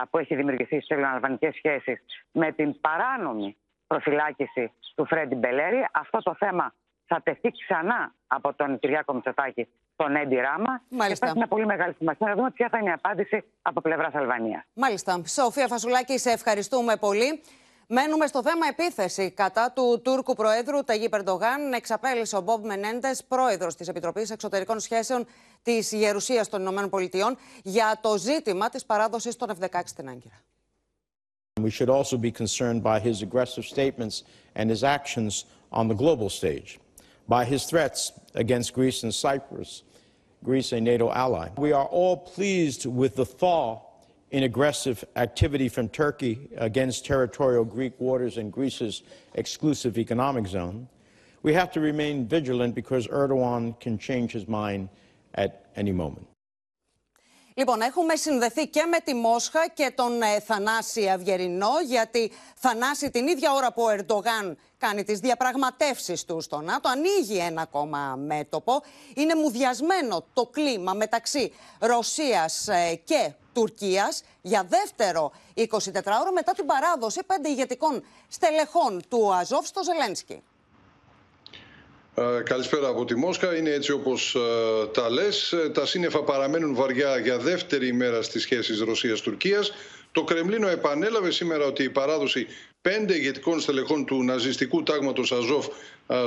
[0.09, 1.99] που έχει δημιουργηθεί στις ελληνοαλβανικές σχέσεις
[2.31, 3.57] με την παράνομη
[3.87, 5.87] προφυλάκηση του Φρέντι Μπελέρη.
[5.91, 6.73] Αυτό το θέμα
[7.05, 10.81] θα τεθεί ξανά από τον Κυριάκο Μητσοτάκη στον Έντι Ράμα.
[10.89, 11.25] Μάλιστα.
[11.25, 14.13] Και θα μια πολύ μεγάλη σημασία να δούμε ποια θα είναι η απάντηση από πλευράς
[14.13, 14.63] Αλβανίας.
[14.73, 15.21] Μάλιστα.
[15.25, 17.41] Σοφία Φασουλάκη, σε ευχαριστούμε πολύ.
[17.87, 21.73] Μένουμε στο θέμα επίθεση κατά του Τούρκου Προέδρου Ταγί Περντογάν.
[21.73, 25.25] Εξαπέλυσε ο Μπομπ Μενέντες, πρόεδρος της Επιτροπής Εξωτερικών Σχέσεων
[25.63, 30.41] της Γερουσίας των Ηνωμένων Πολιτειών, για το ζήτημα της παράδοσης των F-16 στην Άγκυρα.
[31.61, 34.15] We should also be concerned by his aggressive statements
[34.55, 36.79] and his actions on the global stage,
[37.27, 39.83] by his threats against Greece and Cyprus,
[40.43, 41.49] Greece a NATO ally.
[41.57, 43.81] We are all pleased with the thaw
[44.31, 49.03] in aggressive activity from Turkey against territorial Greek waters and Greece's
[49.35, 50.89] exclusive economic zone.
[51.43, 54.89] We have to remain vigilant because Erdogan can change his mind
[55.35, 56.27] at any moment.
[57.55, 63.27] Λοιπόν, έχουμε συνδεθεί και με τη Μόσχα και τον ε, Θανάση Αυγερινό, γιατί Θανάση την
[63.27, 68.81] ίδια ώρα που ο Ερντογάν κάνει τις διαπραγματεύσεις του στο ΝΑΤΟ, ανοίγει ένα ακόμα μέτωπο.
[69.13, 77.23] Είναι μουδιασμένο το κλίμα μεταξύ Ρωσίας ε, και Τουρκίας για δεύτερο 24ωρο μετά την παράδοση
[77.25, 80.43] πέντε ηγετικών στελεχών του Αζόφ στο Ζελένσκι.
[82.15, 83.55] Ε, καλησπέρα από τη Μόσχα.
[83.55, 85.51] Είναι έτσι όπως ε, τα λες.
[85.51, 89.71] Ε, τα σύννεφα παραμένουν βαριά για δεύτερη ημέρα στις σχέσεις Ρωσίας-Τουρκίας.
[90.11, 92.47] Το Κρεμλίνο επανέλαβε σήμερα ότι η παράδοση
[92.81, 95.67] πέντε ηγετικών στελεχών του ναζιστικού τάγματος Αζόφ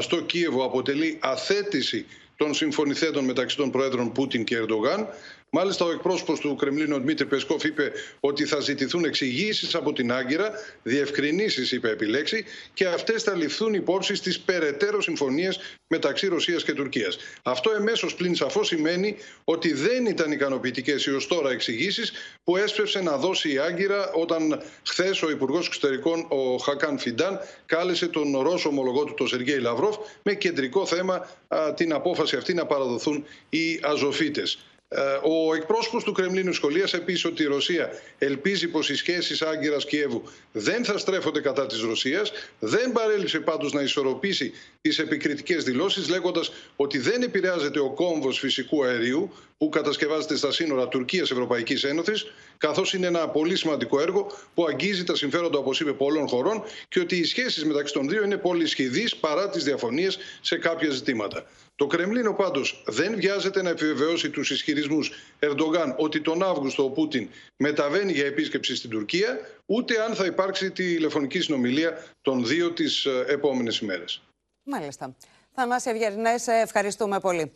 [0.01, 5.09] στο Κίεβο αποτελεί αθέτηση των συμφωνηθέντων μεταξύ των Προέδρων Πούτιν και Ερντογάν.
[5.51, 10.51] Μάλιστα, ο εκπρόσωπος του Κρεμλίνου, Δημήτρη Πεσκόφ, είπε ότι θα ζητηθούν εξηγήσεις από την Άγκυρα,
[10.83, 17.19] διευκρινήσεις, είπε επιλέξει, και αυτές θα ληφθούν υπόψη στις περαιτέρω συμφωνίες μεταξύ Ρωσίας και Τουρκίας.
[17.43, 22.13] Αυτό εμέσως πλην σαφώς σημαίνει ότι δεν ήταν ικανοποιητικές οι ω τώρα εξηγήσεις
[22.45, 28.09] που έσπευσε να δώσει η Άγκυρα όταν χθες ο Υπουργός Εξωτερικών, ο Χακάν Φιντάν, κάλεσε
[28.09, 31.29] τον Ρώσο ομολογό του, τον Σεργέη Λαυρόφ, με κεντρικό θέμα
[31.75, 34.66] την απόφαση αυτή να παραδοθούν οι Αζωφίτες.
[34.89, 40.23] Ε, ο εκπρόσωπος του Κρεμλίνου σχολίασε επίσης ότι η Ρωσία ελπίζει πως οι σχέσεις Άγκυρας-Κιέβου
[40.53, 42.33] δεν θα στρέφονται κατά της Ρωσίας.
[42.59, 44.53] Δεν παρέλειψε πάντως να ισορροπήσει
[44.89, 50.89] τις επικριτικές δηλώσεις λέγοντας ότι δεν επηρεάζεται ο κόμβος φυσικού αερίου που κατασκευάζεται στα σύνορα
[50.89, 52.27] Τουρκίας-Ευρωπαϊκής Ένωσης
[52.59, 57.01] καθώς είναι ένα πολύ σημαντικό έργο που αγγίζει τα συμφέροντα, όπως είπε, πολλών χωρών και
[57.01, 61.47] ότι οι σχέσεις μεταξύ των δύο είναι πολύ σχηδείς παρά τις διαφωνίες σε κάποια ζητήματα.
[61.77, 67.29] Το Κρεμλίνο πάντως δεν βιάζεται να επιβεβαιώσει τους ισχυρισμούς Ερντογάν ότι τον Αύγουστο ο Πούτιν
[67.57, 73.25] μεταβαίνει για επίσκεψη στην Τουρκία, ούτε αν θα υπάρξει τηλεφωνική συνομιλία των δύο τις ε,
[73.29, 74.21] επόμενες ημέρες.
[74.69, 75.15] Μάλιστα.
[75.55, 77.53] Θανάση Ευγερινές, ευχαριστούμε πολύ.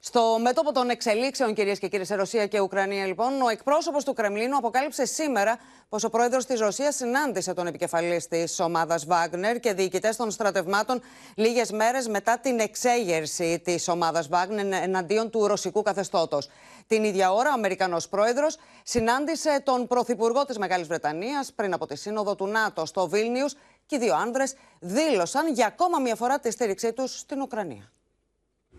[0.00, 4.12] Στο μέτωπο των εξελίξεων, κυρίες και κύριοι, σε Ρωσία και Ουκρανία, λοιπόν, ο εκπρόσωπος του
[4.12, 9.72] Κρεμλίνου αποκάλυψε σήμερα πως ο πρόεδρος της Ρωσίας συνάντησε τον επικεφαλής της ομάδας Βάγνερ και
[9.72, 11.02] διοικητές των στρατευμάτων
[11.34, 16.50] λίγες μέρες μετά την εξέγερση της ομάδας Βάγνερ εναντίον του ρωσικού καθεστώτος.
[16.86, 21.96] Την ίδια ώρα, ο Αμερικανός πρόεδρος συνάντησε τον πρωθυπουργό της Μεγάλης Βρετανίας πριν από τη
[21.96, 23.54] σύνοδο του ΝΑΤΟ στο Βίλνιους
[23.86, 27.92] και οι δύο άνδρες δήλωσαν για ακόμα μια φορά τη στήριξή τους στην Ουκρανία.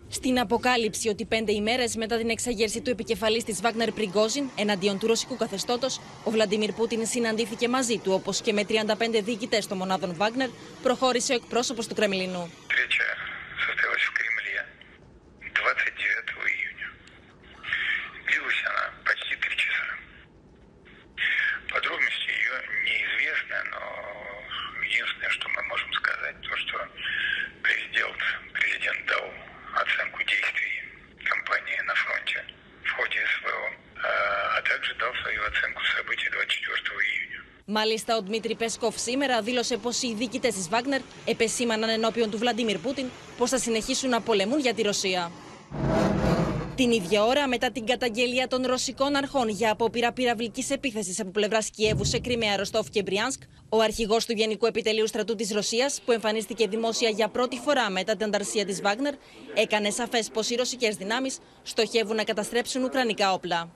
[0.08, 5.06] Στην αποκάλυψη ότι πέντε ημέρες μετά την εξαγέρση του επικεφαλής της Βάγνερ Πριγκόζιν εναντίον του
[5.06, 10.14] ρωσικού καθεστώτος, ο Βλαντιμίρ Πούτιν συναντήθηκε μαζί του, όπως και με 35 διοικητές των μονάδων
[10.14, 10.48] Βάγνερ,
[10.82, 12.50] προχώρησε ο εκπρόσωπος του Κρεμλίνου.
[37.68, 42.78] Μάλιστα, ο Δημήτρη Πέσκοφ σήμερα δήλωσε πω οι διοικητέ τη Βάγνερ επεσήμαναν ενώπιον του Βλαντίμιρ
[42.78, 43.06] Πούτιν
[43.38, 45.30] πω θα συνεχίσουν να πολεμούν για τη Ρωσία.
[46.74, 51.58] Την ίδια ώρα, μετά την καταγγελία των ρωσικών αρχών για απόπειρα πυραυλική επίθεση από πλευρά
[51.76, 56.12] Κιέβου σε Κρυμαία, Ροστόφ και Μπριάνσκ, ο αρχηγό του Γενικού Επιτελείου Στρατού τη Ρωσία, που
[56.12, 59.14] εμφανίστηκε δημόσια για πρώτη φορά μετά την ανταρσία τη Βάγνερ,
[59.54, 61.30] έκανε σαφέ πω οι ρωσικέ δυνάμει
[61.62, 63.70] στοχεύουν να καταστρέψουν ουκρανικά όπλα.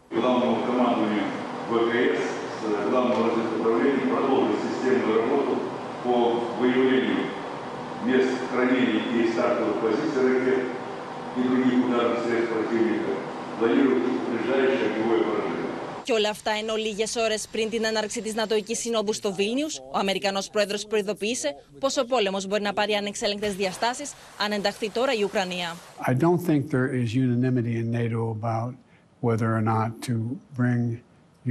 [11.37, 13.11] и других ударных средств противника,
[13.59, 15.65] планируют ближайшее огневое поражение.
[16.03, 19.97] Και όλα αυτά ενώ λίγε ώρε πριν την έναρξη τη Νατοική Συνόδου στο Βίλνιου, ο
[19.97, 24.03] Αμερικανό πρόεδρο προειδοποίησε πω ο πόλεμο μπορεί να πάρει ανεξέλεγκτε διαστάσει
[24.43, 25.75] αν ενταχθεί τώρα η Ουκρανία.
[26.07, 28.73] I don't think there is unanimity in NATO about
[29.19, 30.13] whether or not to
[30.59, 30.81] bring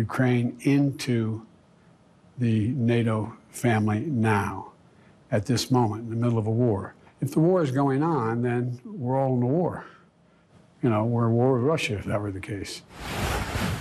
[0.06, 1.16] Ukraine into
[2.38, 4.72] the NATO family now,
[5.30, 6.94] at this moment, in the middle of a war.
[7.20, 9.86] If the war is going on, then we're all in a war.
[10.82, 12.82] You know, we're at war with Russia, if that were the case.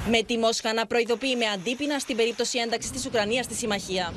[0.09, 4.13] Με τη Μόσχα να προειδοποιεί με αντίπεινα στην περίπτωση ένταξη τη Ουκρανία στη συμμαχία.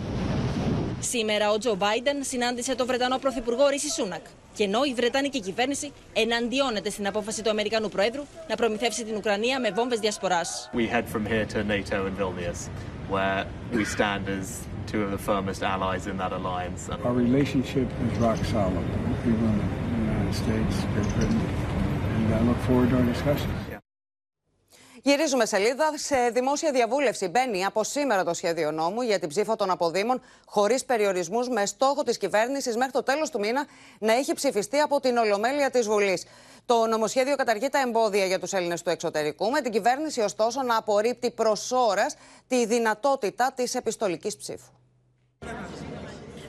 [1.03, 4.25] Σήμερα ο Τζο Μπάιντεν συνάντησε τον Βρετανό Πρωθυπουργό Ρίση Σούνακ.
[4.53, 9.59] Και ενώ η Βρετανική κυβέρνηση εναντιώνεται στην απόφαση του Αμερικανού Προέδρου να προμηθεύσει την Ουκρανία
[9.59, 10.69] με βόμβες διασποράς.
[10.73, 12.59] We head from here to NATO in Vilnius,
[13.09, 14.47] where we stand as
[14.91, 16.81] two of the firmest allies in that alliance.
[17.05, 19.69] Our relationship is rock solid with people in the
[20.05, 21.41] United States, Great Britain,
[22.15, 23.70] and I look forward to our discussions.
[25.03, 25.91] Γυρίζουμε σελίδα.
[25.95, 30.85] Σε δημόσια διαβούλευση μπαίνει από σήμερα το σχέδιο νόμου για την ψήφο των αποδήμων χωρίς
[30.85, 33.65] περιορισμούς, με στόχο της κυβέρνησης μέχρι το τέλος του μήνα
[33.99, 36.25] να έχει ψηφιστεί από την Ολομέλεια της Βουλής.
[36.65, 40.77] Το νομοσχέδιο καταργεί τα εμπόδια για τους Έλληνες του εξωτερικού, με την κυβέρνηση ωστόσο να
[40.77, 41.73] απορρίπτει προς
[42.47, 44.71] τη δυνατότητα της επιστολικής ψήφου.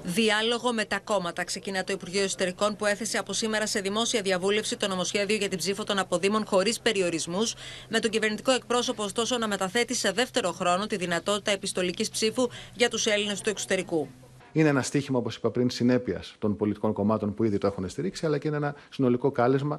[0.05, 4.77] Διάλογο με τα κόμματα ξεκινά το Υπουργείο Εσωτερικών που έθεσε από σήμερα σε δημόσια διαβούλευση
[4.77, 7.55] το νομοσχέδιο για την ψήφο των αποδήμων χωρίς περιορισμούς,
[7.88, 12.88] με τον κυβερνητικό εκπρόσωπο ωστόσο να μεταθέτει σε δεύτερο χρόνο τη δυνατότητα επιστολικής ψήφου για
[12.88, 14.09] τους Έλληνες του εξωτερικού.
[14.53, 18.27] Είναι ένα στίχημα, όπως είπα πριν, συνέπειας των πολιτικών κομμάτων που ήδη το έχουν στηρίξει,
[18.27, 19.79] αλλά και είναι ένα συνολικό κάλεσμα ε,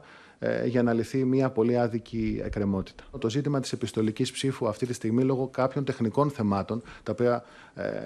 [0.66, 3.04] για να λυθεί μια πολύ άδικη εκκρεμότητα.
[3.20, 7.44] Το ζήτημα της επιστολικής ψήφου αυτή τη στιγμή, λόγω κάποιων τεχνικών θεμάτων, τα οποία
[7.76, 8.04] ε,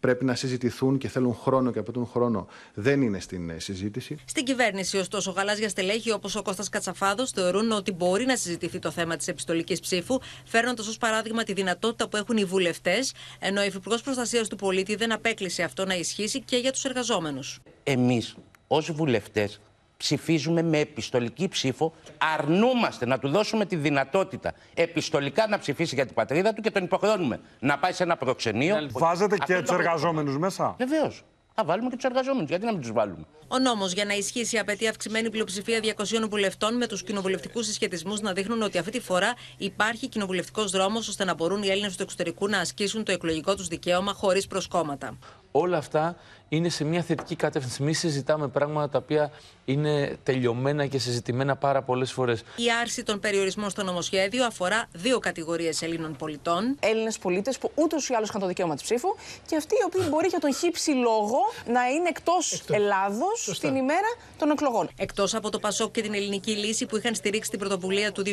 [0.00, 4.16] πρέπει να συζητηθούν και θέλουν χρόνο και απαιτούν χρόνο, δεν είναι στην ε, συζήτηση.
[4.24, 8.90] Στην κυβέρνηση, ωστόσο, γαλάζια στελέχη όπως ο Κώστας Κατσαφάδος θεωρούν ότι μπορεί να συζητηθεί το
[8.90, 13.64] θέμα της επιστολικής ψήφου, φέρνοντας ως παράδειγμα τη δυνατότητα που έχουν οι βουλευτές, ενώ ο
[13.64, 17.60] Υφυπουργός Προστασίας του Πολίτη δεν απέκλεισε αυτό να ισχύσει και για τους εργαζόμενους.
[17.82, 19.60] Εμείς, ως βουλευτές,
[20.00, 21.92] ψηφίζουμε με επιστολική ψήφο.
[22.36, 26.84] Αρνούμαστε να του δώσουμε τη δυνατότητα επιστολικά να ψηφίσει για την πατρίδα του και τον
[26.84, 28.76] υποχρεώνουμε να πάει σε ένα προξενείο.
[28.90, 31.24] Βάζετε και τους εργαζόμενους μέσα; Βεβαίως.
[31.54, 32.48] Θα βάλουμε και τους εργαζόμενους.
[32.48, 36.76] Γιατί να μην τους βάλουμε; Ο νόμος για να ισχύσει απαιτεί αυξημένη πλειοψηφία 200 βουλευτών
[36.76, 41.34] με τους κοινοβουλευτικούς συσχετισμούς να δείχνουν ότι αυτή τη φορά υπάρχει κοινοβουλευτικός δρόμος ώστε να
[41.34, 45.18] μπορούν οι Έλληνες του εξωτερικού να ασκήσουν το εκλογικό τους δικαίωμα χωρίς προσκόμματα.
[45.52, 46.16] Όλα αυτά
[46.48, 47.82] είναι σε μια θετική κατεύθυνση.
[47.82, 49.30] Μη συζητάμε πράγματα τα οποία
[49.64, 52.40] είναι τελειωμένα και συζητημένα πάρα πολλές φορές.
[52.40, 56.76] Η άρση των περιορισμών στο νομοσχέδιο αφορά δύο κατηγορίες Ελλήνων πολιτών.
[56.80, 59.08] Έλληνες πολίτες που ούτως ή άλλως είχαν το δικαίωμα της ψήφου
[59.46, 64.16] και αυτοί οι οποίοι μπορεί για τον χύψη λόγο να είναι εκτός Ελλάδος την ημέρα
[64.38, 64.88] των εκλογών.
[64.96, 68.30] Εκτός από το Πασόκ και την Ελληνική Λύση που είχαν στηρίξει την πρωτοβουλία του 2021,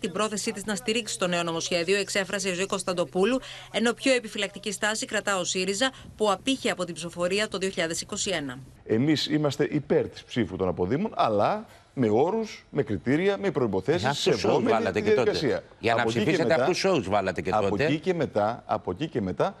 [0.00, 3.40] την πρόθεσή της να στηρίξει το νέο νομοσχέδιο εξέφρασε η Ζωή Κωνσταντοπούλου,
[3.72, 8.58] ενώ πιο επιφυλακτική στάση κρατά ο ΣΥΡΙΖΑ που απήχε από την ψηφοφορία το 2021.
[8.84, 14.14] Εμείς είμαστε υπέρ της ψήφου των αποδήμων, αλλά με όρους, με κριτήρια, με προποθέσει.
[14.14, 15.62] Σε σεβόμενη βάλατε και τότε.
[15.78, 17.84] Για να ψηφίσετε αυτούς του σόου βάλατε και από τότε.
[17.84, 19.54] Εκεί και μετά, από εκεί και μετά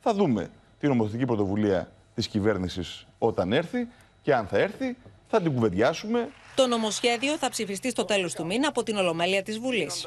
[0.00, 3.88] θα δούμε την νομοθετική πρωτοβουλία της κυβέρνησης όταν έρθει
[4.22, 4.96] και αν θα έρθει
[5.28, 6.28] θα την κουβεντιάσουμε.
[6.54, 10.06] Το νομοσχέδιο θα ψηφιστεί στο τέλος του μήνα από την Ολομέλεια της Βουλής.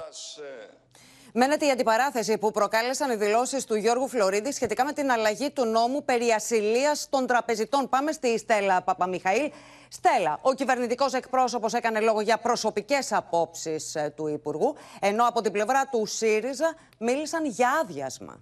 [1.36, 5.65] Μένεται η αντιπαράθεση που προκάλεσαν οι δηλώσεις του Γιώργου Φλωρίδη σχετικά με την αλλαγή του
[5.65, 7.89] νόμου περί ασυλίας των τραπεζιτών.
[7.89, 9.52] Πάμε στη Στέλλα Παπαμιχαήλ.
[9.89, 15.86] Στέλλα, ο κυβερνητικός εκπρόσωπος έκανε λόγο για προσωπικές απόψεις του Υπουργού, ενώ από την πλευρά
[15.86, 18.41] του ΣΥΡΙΖΑ μίλησαν για άδειασμα.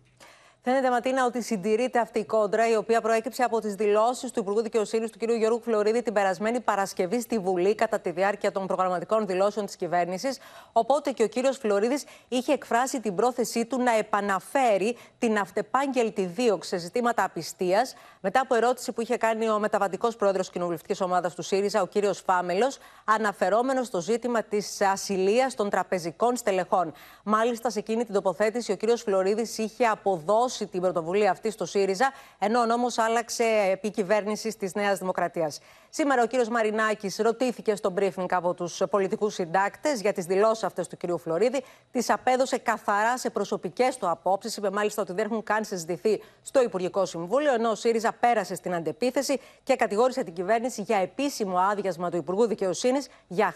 [0.64, 4.62] Φαίνεται, Ματίνα, ότι συντηρείται αυτή η κόντρα, η οποία προέκυψε από τις δηλώσεις του Υπουργού
[4.62, 5.32] Δικαιοσύνης του κ.
[5.32, 10.40] Γιώργου Φλωρίδη την περασμένη Παρασκευή στη Βουλή κατά τη διάρκεια των προγραμματικών δηλώσεων της κυβέρνησης.
[10.72, 11.54] Οπότε και ο κ.
[11.54, 18.40] Φλωρίδης είχε εκφράσει την πρόθεσή του να επαναφέρει την αυτεπάγγελτη δίωξη σε ζητήματα απιστίας, μετά
[18.40, 22.16] από ερώτηση που είχε κάνει ο μεταβατικός πρόεδρος κοινοβουλευτικής ομάδας του ΣΥΡΙΖΑ, ο κ.
[22.26, 26.94] Φάμελος, αναφερόμενος στο ζήτημα της ασυλίας των τραπεζικών στελεχών.
[27.24, 28.98] Μάλιστα, σε εκείνη την τοποθέτηση, ο κ.
[28.98, 34.58] Φλωρίδης είχε αποδώσει δώσει την πρωτοβουλία αυτή στο ΣΥΡΙΖΑ, ενώ ο νόμος άλλαξε επί κυβέρνησης
[34.58, 35.60] της Νέας Δημοκρατίας.
[35.90, 40.88] Σήμερα ο κύριος Μαρινάκης ρωτήθηκε στο briefing από τους πολιτικούς συντάκτες για τις δηλώσεις αυτές
[40.88, 41.64] του κυρίου Φλωρίδη.
[41.92, 44.58] Τις απέδωσε καθαρά σε προσωπικές του απόψεις.
[44.58, 48.74] Είπε μάλιστα ότι δεν έχουν καν συζητηθεί στο Υπουργικό Συμβούλιο, ενώ ο ΣΥΡΙΖΑ πέρασε στην
[48.74, 53.54] αντεπίθεση και κατηγόρησε την κυβέρνηση για επίσημο άδειασμα του Υπουργού Δικαιοσύνης για,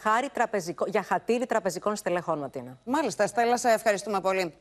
[0.86, 2.78] για χατήρι τραπεζικών στελεχών, Ματίνα.
[2.84, 4.54] Μάλιστα, Στέλλα, σε ευχαριστούμε πολύ.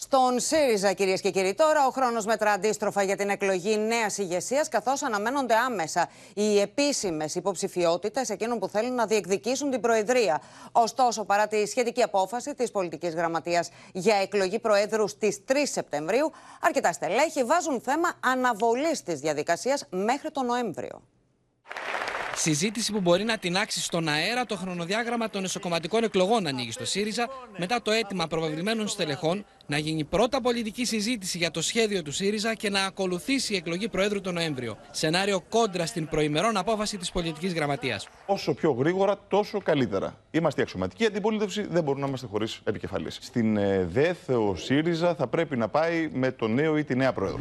[0.00, 4.68] Στον ΣΥΡΙΖΑ, κυρίες και κύριοι, τώρα ο χρόνος μετρά αντίστροφα για την εκλογή νέας ηγεσίας,
[4.68, 10.40] καθώς αναμένονται άμεσα οι επίσημες υποψηφιότητες εκείνων που θέλουν να διεκδικήσουν την Προεδρία.
[10.72, 16.92] Ωστόσο, παρά τη σχετική απόφαση της Πολιτικής Γραμματείας για εκλογή Προέδρου στις 3 Σεπτεμβρίου, αρκετά
[16.92, 21.02] στελέχη βάζουν θέμα αναβολής της διαδικασίας μέχρι τον Νοέμβριο.
[22.40, 27.28] Συζήτηση που μπορεί να τεινάξει στον αέρα το χρονοδιάγραμμα των εσωκομματικών εκλογών ανοίγει στο ΣΥΡΙΖΑ
[27.58, 32.54] μετά το αίτημα προβεβλημένων στελεχών να γίνει πρώτα πολιτική συζήτηση για το σχέδιο του ΣΥΡΙΖΑ
[32.54, 34.76] και να ακολουθήσει η εκλογή Προέδρου τον Νοέμβριο.
[34.90, 38.08] Σενάριο κόντρα στην προημερών απόφαση της πολιτικής γραμματείας.
[38.26, 40.16] Όσο πιο γρήγορα, τόσο καλύτερα.
[40.30, 43.18] Είμαστε η αξιωματική αντιπολίτευση, δεν μπορούμε να είμαστε χωρίς επικεφαλής.
[43.20, 47.12] Στην ε, ΔΕΘ ο ΣΥΡΙΖΑ θα πρέπει να πάει με το νέο ή τη νέα
[47.12, 47.40] Πρόεδρο.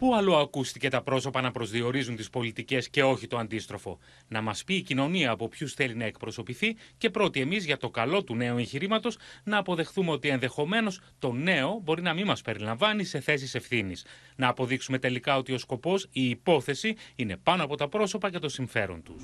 [0.00, 4.64] Πού αλλού ακούστηκε τα πρόσωπα να προσδιορίζουν τις πολιτικές και όχι το αντίστροφο; Να μας
[4.64, 8.34] πει η κοινωνία από ποιους θέλει να εκπροσωπηθεί και πρώτοι εμείς για το καλό του
[8.34, 13.54] νέου εγχειρήματος να αποδεχθούμε ότι ενδεχομένως το νέο μπορεί να μην μας περιλαμβάνει σε θέσεις
[13.54, 14.04] ευθύνης.
[14.36, 18.48] Να αποδείξουμε τελικά ότι ο σκοπός, η υπόθεση είναι πάνω από τα πρόσωπα και το
[18.48, 19.22] συμφέρον τους.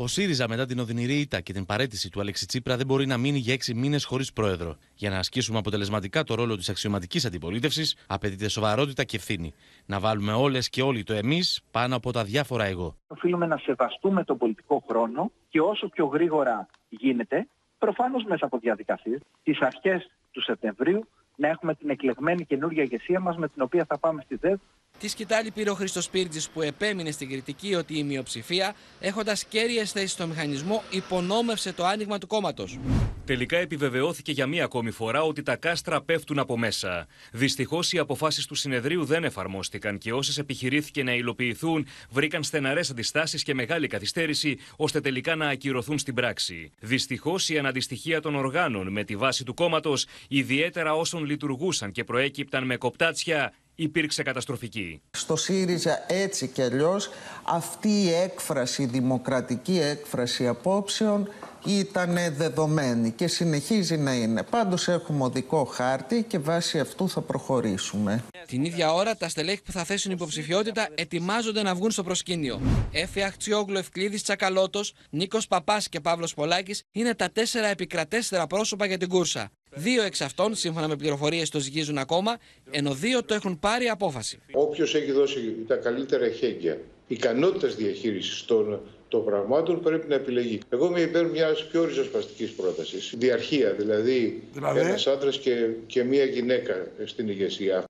[0.00, 3.16] Ο ΣΥΡΙΖΑ μετά την οδυνηρή ήττα και την παρέτηση του Αλέξη Τσίπρα δεν μπορεί να
[3.16, 4.76] μείνει για έξι μήνες χωρίς πρόεδρο.
[4.94, 9.54] Για να ασκήσουμε αποτελεσματικά το ρόλο της αξιωματικής αντιπολίτευσης, απαιτείται σοβαρότητα και ευθύνη.
[9.86, 12.96] Να βάλουμε όλες και όλοι το εμείς πάνω από τα διάφορα εγώ.
[13.06, 19.20] Οφείλουμε να σεβαστούμε τον πολιτικό χρόνο και όσο πιο γρήγορα γίνεται, προφανώς μέσα από διαδικασίες,
[19.42, 23.98] τις αρχές του Σεπτεμβρίου να έχουμε την εκλεγμένη καινούργια ηγεσία μας με την οποία θα
[23.98, 24.58] πάμε στη ΔΕΔ
[24.98, 29.84] Τη σκητάλη πήρε ο Χρήστο Πύρτζη που επέμεινε στην κριτική ότι η μειοψηφία, έχοντας κέρυε
[29.84, 32.78] θέσεις στο μηχανισμό, υπονόμευσε το άνοιγμα του κόμματος.
[33.24, 37.06] Τελικά επιβεβαιώθηκε για μία ακόμη φορά ότι τα κάστρα πέφτουν από μέσα.
[37.32, 43.42] Δυστυχώς οι αποφάσεις του συνεδρίου δεν εφαρμόστηκαν και όσες επιχειρήθηκε να υλοποιηθούν βρήκαν στεναρές αντιστάσεις
[43.42, 46.72] και μεγάλη καθυστέρηση ώστε τελικά να ακυρωθούν στην πράξη.
[46.80, 52.64] Δυστυχώς η αναντιστοιχεία των οργάνων με τη βάση του κόμματος, ιδιαίτερα όσων λειτουργούσαν και προέκυπταν
[52.64, 55.00] με κοπτάτσια, υπήρξε καταστροφική.
[55.10, 57.10] Στο ΣΥΡΙΖΑ έτσι κι αλλιώς
[57.44, 61.28] αυτή η έκφραση, η δημοκρατική έκφραση απόψεων
[61.66, 64.42] ήταν δεδομένη και συνεχίζει να είναι.
[64.42, 68.24] Πάντως έχουμε οδικό χάρτη και βάσει αυτού θα προχωρήσουμε.
[68.46, 72.60] Την ίδια ώρα τα στελέχη που θα θέσουν υποψηφιότητα ετοιμάζονται να βγουν στο προσκήνιο.
[72.92, 78.98] Έφη Αχτσιόγλου, Ευκλήδης Τσακαλώτος, Νίκος Παπάς και Παύλος Πολάκης είναι τα τέσσερα επικρατέστερα πρόσωπα για
[78.98, 79.50] την κούρσα.
[79.70, 82.36] Δύο εξ αυτών, σύμφωνα με πληροφορίες, το ζυγίζουν ακόμα,
[82.70, 84.38] ενώ δύο το έχουν πάρει απόφαση.
[84.52, 90.60] Όποιος έχει δώσει τα καλύτερα χέγγια, ικανότητε διαχείρισης των, των πραγμάτων πρέπει να επιλεγεί.
[90.68, 93.14] Εγώ είμαι υπέρ μιας πιο ριζοσπαστικής πρότασης.
[93.16, 97.84] Διαρχία, δηλαδή, δηλαδή; ένας άντρας και, και μία γυναίκα στην ηγεσία.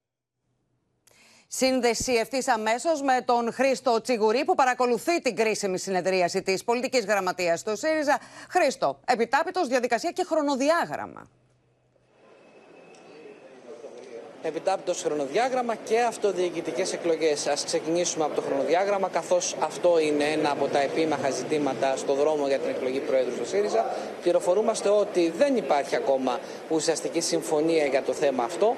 [1.51, 7.63] Σύνδεση ευθύς αμέσως με τον Χρήστο Τσιγουρή που παρακολουθεί την κρίσιμη συνεδρίαση της πολιτικής γραμματείας
[7.63, 8.19] του ΣΥΡΙΖΑ.
[8.49, 11.31] Χρήστο, επιτάπητος διαδικασία και χρονοδιάγραμμα.
[14.43, 17.47] Επιτάπητος χρονοδιάγραμμα και αυτοδιοικητικές εκλογές.
[17.47, 22.47] Α ξεκινήσουμε από το χρονοδιάγραμμα, καθώς αυτό είναι ένα από τα επίμαχα ζητήματα στο δρόμο
[22.47, 23.85] για την εκλογή Προέδρου του ΣΥΡΙΖΑ.
[24.23, 28.77] Πληροφορούμαστε ότι δεν υπάρχει ακόμα ουσιαστική συμφωνία για το θέμα αυτό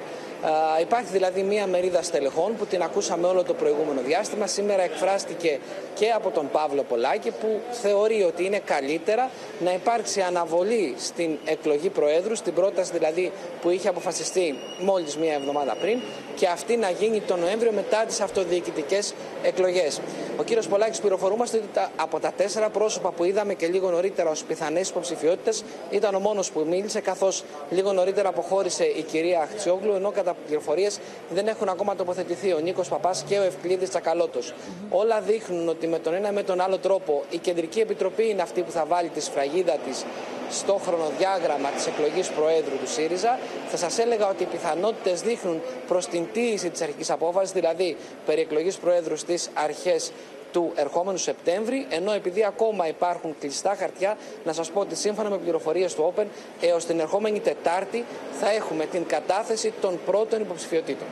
[0.81, 4.47] υπάρχει δηλαδή μία μερίδα στελεχών που την ακούσαμε όλο το προηγούμενο διάστημα.
[4.47, 5.59] Σήμερα εκφράστηκε
[5.93, 11.89] και από τον Παύλο Πολάκη που θεωρεί ότι είναι καλύτερα να υπάρξει αναβολή στην εκλογή
[11.89, 15.99] Προέδρου, στην πρόταση δηλαδή που είχε αποφασιστεί μόλις μία εβδομάδα πριν
[16.35, 19.13] και αυτή να γίνει τον Νοέμβριο μετά τις αυτοδιοικητικές
[19.43, 19.99] εκλογές.
[20.37, 24.43] Ο κύριος Πολάκης πληροφορούμαστε ότι από τα τέσσερα πρόσωπα που είδαμε και λίγο νωρίτερα ως
[24.43, 30.11] πιθανές υποψηφιότητες ήταν ο μόνος που μίλησε καθώς λίγο νωρίτερα αποχώρησε η κυρία Αχτσιόγλου ενώ
[30.11, 34.53] κατά πληροφορίες δεν έχουν ακόμα τοποθετηθεί ο Νίκος Παπάς και ο Ευκλήδης Τσακαλώτος.
[34.89, 38.41] Όλα δείχνουν ότι με τον ένα ή με τον άλλο τρόπο η Κεντρική Επιτροπή είναι
[38.41, 40.05] αυτή που θα βάλει τη σφραγίδα της
[40.51, 43.39] στο χρονοδιάγραμμα της εκλογής Προέδρου του ΣΥΡΙΖΑ.
[43.69, 48.41] Θα σας έλεγα ότι οι πιθανότητες δείχνουν προς την τήρηση της αρχικής απόφασης, δηλαδή περί
[48.41, 50.11] εκλογής Προέδρου στις αρχές
[50.51, 55.37] του ερχόμενου Σεπτέμβρη, ενώ επειδή ακόμα υπάρχουν κλειστά χαρτιά, να σας πω ότι σύμφωνα με
[55.37, 56.25] πληροφορίες του Open,
[56.61, 58.05] έως την ερχόμενη Τετάρτη
[58.39, 61.07] θα έχουμε την κατάθεση των πρώτων υποψηφιωτήτων.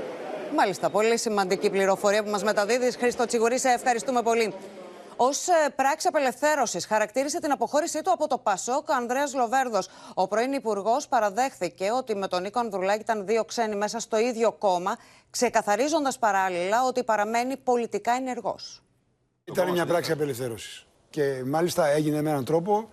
[0.56, 2.96] Μάλιστα, πολύ σημαντική πληροφορία που μας μεταδίδεις.
[2.96, 4.54] Χρήστο Τσιγουρή, σε ευχαριστούμε πολύ.
[5.22, 9.88] Ω ε, πράξη απελευθέρωσης, χαρακτήρισε την αποχώρησή του από το Πασόκ ο Ανδρέας Λοβέρδος.
[10.14, 14.52] Ο πρώην Υπουργός παραδέχθηκε ότι με τον Νίκο Ανδρουλάκη ήταν δύο ξένοι μέσα στο ίδιο
[14.52, 14.98] κόμμα,
[15.30, 18.84] ξεκαθαρίζοντας παράλληλα ότι παραμένει πολιτικά ενεργός.
[19.44, 20.86] Ήταν μια πράξη απελευθέρωσης.
[21.10, 22.90] Και μάλιστα έγινε με έναν τρόπο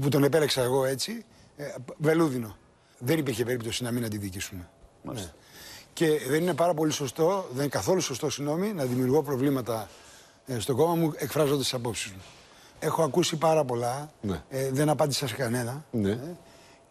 [0.00, 1.24] που τον επέλεξα εγώ έτσι,
[1.56, 1.64] ε,
[1.96, 2.56] βελούδινο.
[2.98, 4.68] Δεν υπήρχε περίπτωση να μην αντιδικήσουμε.
[5.02, 5.32] Ναι.
[5.92, 9.88] Και δεν είναι πάρα πολύ σωστό, δεν είναι καθόλου σωστό, συγγνώμη, να δημιουργώ προβλήματα
[10.46, 12.22] ε, στο κόμμα μου εκφράζοντα τις απόψεις μου.
[12.78, 14.10] Έχω ακούσει πάρα πολλά.
[14.20, 14.42] Ναι.
[14.50, 15.84] Ε, δεν απάντησα σε κανένα.
[15.90, 16.10] Ναι.
[16.10, 16.18] Ε,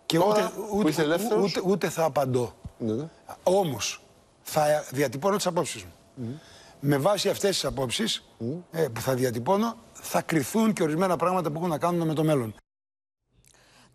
[0.06, 1.06] και ούτε, ούτε,
[1.42, 2.54] ούτε, ούτε, θα απαντώ.
[2.78, 2.94] Ναι.
[2.94, 3.08] ναι.
[3.44, 4.02] Όμως
[4.42, 5.92] θα διατυπώνω τις απόψεις μου
[6.82, 8.24] με βάση αυτές τις απόψεις
[8.72, 12.24] ε, που θα διατυπώνω, θα κρυθούν και ορισμένα πράγματα που έχουν να κάνουν με το
[12.24, 12.56] μέλλον.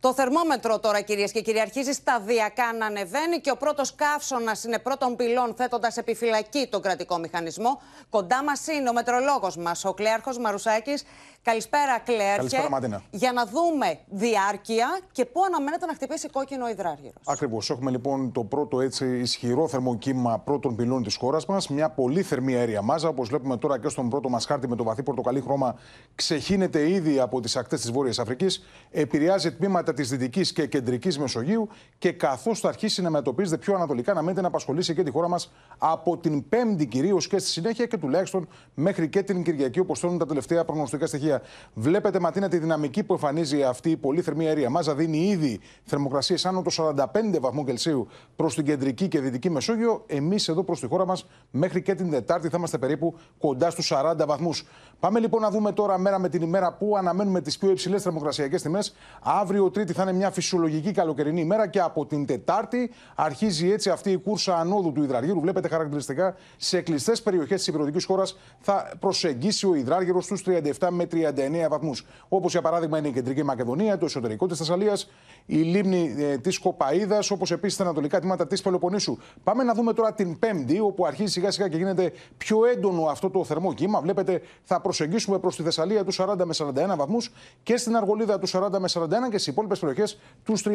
[0.00, 4.78] Το θερμόμετρο τώρα, κυρίες και κύριοι, αρχίζει σταδιακά να ανεβαίνει και ο πρώτος καύσωνας είναι
[4.78, 7.80] πρώτων πυλών, θέτοντας επιφυλακή τον κρατικό μηχανισμό.
[8.10, 11.04] Κοντά μας είναι ο μετρολόγος μας, ο Κλέαρχος Μαρουσάκης.
[11.42, 12.36] Καλησπέρα, Κλέαρχε.
[12.36, 13.02] Καλησπέρα, Ματίνα.
[13.10, 17.22] Για να δούμε διάρκεια και πού αναμένεται να χτυπήσει κόκκινο ο υδράργυρος.
[17.26, 17.70] Ακριβώς.
[17.70, 21.68] Έχουμε λοιπόν το πρώτο έτσι ισχυρό θερμοκύμα πρώτων πυλών της χώρας μας.
[21.68, 23.08] Μια πολύ θερμή αέρια μάζα.
[23.08, 25.78] Όπως βλέπουμε τώρα και στον πρώτο μας χάρτη με το βαθύ πορτοκαλί χρώμα,
[26.14, 28.64] ξεχύνεται ήδη από τις ακτές της Βόρειας Αφρικής.
[28.90, 34.14] Επηρεάζει τμήματα της Δυτικής και Κεντρικής Μεσογείου και καθώς θα αρχίσει να μετωπίζεται πιο ανατολικά,
[34.14, 37.86] να μένετε να απασχολήσει και τη χώρα μας από την Πέμπτη κυρίως και στη συνέχεια
[37.86, 41.42] και τουλάχιστον μέχρι και την Κυριακή, όπως θέλουν τα τελευταία προγνωστικά στοιχεία.
[41.74, 44.94] Βλέπετε, Ματίνα, τη δυναμική που εμφανίζει αυτή η πολύ θερμή αέρια μάζα.
[44.94, 50.04] Δίνει ήδη θερμοκρασίες άνω των 45 βαθμού Κελσίου προς την Κεντρική και Δυτική Μεσόγειο.
[50.06, 53.92] Εμείς εδώ προς τη χώρα μας μέχρι και την Δετάρτη θα είμαστε περίπου κοντά στους
[53.94, 54.64] 40 βαθμούς.
[55.00, 58.62] Πάμε λοιπόν να δούμε τώρα μέρα με την ημέρα που αναμένουμε τις πιο υψηλές θερμοκρασιακές
[58.62, 58.94] τιμές.
[59.22, 64.10] Αύριο Τρίτη θα είναι μια φυσιολογική καλοκαιρινή ημέρα και από την Τετάρτη αρχίζει έτσι αυτή
[64.10, 65.40] η κούρσα ανόδου του υδραργύρου.
[65.40, 71.06] Βλέπετε χαρακτηριστικά σε κλειστές περιοχές της υπηρετικής χώρας θα προσεγγίσει ο υδράργυρος στους 37 με
[71.12, 72.06] 39 βαθμούς.
[72.28, 75.10] Όπως για παράδειγμα είναι η κεντρική Μακεδονία, το εσωτερικό της Θεσσαλίας,
[75.46, 79.16] η λίμνη ε, της Κοπαίδα, όπως επίσης τα ανατολικά τμήματα της Πελοποννήσου.
[79.44, 83.30] Πάμε να δούμε τώρα την Πέμπτη, όπου αρχίζει σιγά σιγά και γίνεται πιο έντονο αυτό
[83.30, 84.00] το θερμό κύμα.
[84.00, 86.54] Βλέπετε, θα προσεγγίσουμε προς τη Θεσσαλία τους 40 με
[86.92, 87.32] 41 βαθμούς
[87.62, 90.70] και στην Αργολίδα τους 40 με 41 και στις υπόλοιπες περιοχές τους 39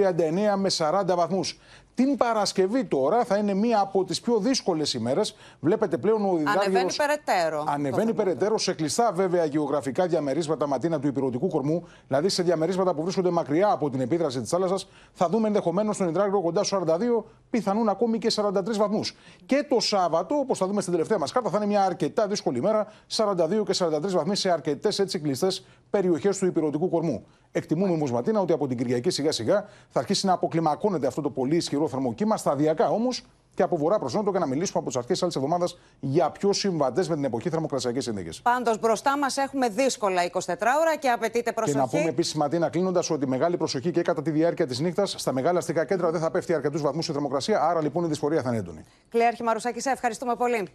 [0.56, 1.60] με 40 βαθμούς.
[1.94, 5.36] Την Παρασκευή τώρα θα είναι μία από τις πιο δύσκολες ημέρες.
[5.60, 6.66] Βλέπετε πλέον ο Ιδράγιος...
[6.66, 7.64] Ανεβαίνει περαιτέρω.
[7.68, 13.04] Ανεβαίνει περαιτέρω σε κλειστά βέβαια γεωγραφικά διαμερίσματα ματίνα του υπηρετικού κορμού, δηλαδή σε διαμερίσματα που
[13.04, 14.88] βρίσκονται μακριά από την επίδραση της θάλασσας.
[15.14, 19.16] Θα δούμε ενδεχομένως τον Ιδράγιο κοντά στου 42, πιθανούν ακόμη και 43 βαθμούς.
[19.46, 22.58] Και το Σάββατο, όπως θα δούμε στην τελευταία μας κάρτα, θα είναι μια αρκετά δύσκολη
[22.58, 27.26] ημέρα, 42 και 43 βαθμοί σε αρκετές έτσι κλειστές περιοχές του υπηρετικού κορμού.
[27.52, 31.30] Εκτιμούμε όμως, Ματίνα, ότι από την Κυριακή σιγά σιγά θα αρχίσει να αποκλιμακώνεται αυτό το
[31.30, 34.98] πολύ ισχυρό θερμοκύμα, σταδιακά όμως και από βορρά προς νότο και να μιλήσουμε από τις
[34.98, 38.42] αρχές της άλλης εβδομάδας για πιο συμβατές με την εποχή θερμοκρασιακές συνθήκες.
[38.42, 40.40] Πάντως μπροστά μας έχουμε δύσκολα 24
[40.82, 41.78] ώρα και απαιτείται προσοχή.
[41.78, 45.16] Και να πούμε επίσης, Ματίνα, κλείνοντας ότι μεγάλη προσοχή και κατά τη διάρκεια της νύχτας
[45.18, 48.42] στα μεγάλα αστικά κέντρα δεν θα πέφτει αρκετούς βαθμούς η θερμοκρασία, άρα λοιπόν η δυσφορία
[48.42, 48.86] θα είναι έντονη.
[49.10, 50.68] Κλέαρχη Μαρουσάκη, σε ευχαριστούμε πολύ.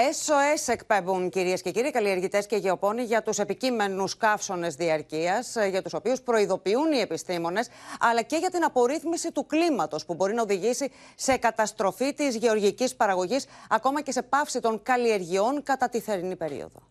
[0.00, 5.94] SOS εκπέμπουν κυρίες και κύριοι καλλιεργητές και γεωπόνοι για τους επικείμενους καύσονες διαρκείας, για τους
[5.94, 7.68] οποίους προειδοποιούν οι επιστήμονες,
[8.00, 12.94] αλλά και για την απορρίθμιση του κλίματος που μπορεί να οδηγήσει σε καταστροφή της γεωργικής
[12.94, 16.82] παραγωγής, ακόμα και σε πάυση των καλλιεργειών κατά τη θερινή περίοδο.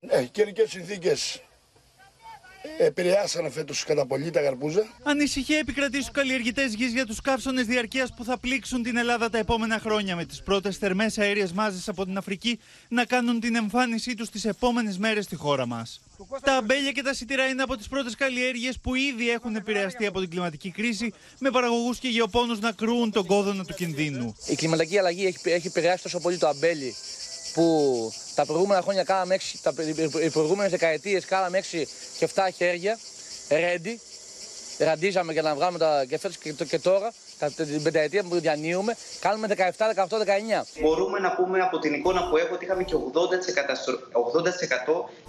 [0.00, 1.42] Ναι, καιρικές συνθήκες
[2.78, 4.86] επηρεάσανε φέτος κατά πολύ τα γαρπούζα.
[5.02, 9.38] Ανησυχία επικρατεί στους καλλιεργητές γης για τους καύσονες διαρκείας που θα πλήξουν την Ελλάδα τα
[9.38, 12.58] επόμενα χρόνια, με τις πρώτες θερμές αέριες μάζες από την Αφρική
[12.88, 16.00] να κάνουν την εμφάνισή τους τις επόμενες μέρες στη χώρα μας.
[16.42, 20.20] Τα αμπέλια και τα σιτηρά είναι από τις πρώτες καλλιέργειες που ήδη έχουν επηρεαστεί από
[20.20, 24.36] την κλιματική κρίση, με παραγωγούς και γεωπόνους να κρούουν τον κόδωνα του κινδύνου.
[24.46, 26.94] Η κλιματική αλλαγή έχει, έχει επηρεάσει τόσο πολύ το αμπέλι
[27.54, 29.74] που τα προηγούμενα χρόνια κάναμε 6, τα,
[30.24, 31.82] οι προηγούμενες δεκαετίες κάναμε 6
[32.18, 32.98] και 7 χέρια,
[33.48, 34.00] ρέντι,
[34.78, 37.12] ραντίζαμε για να βγάλουμε τα και φέτος και, και τώρα,
[37.56, 40.10] την πενταετία που διανύουμε, κάνουμε 17, 18, 19.
[40.80, 43.00] Μπορούμε να πούμε από την εικόνα που έχω ότι είχαμε και 80%, 80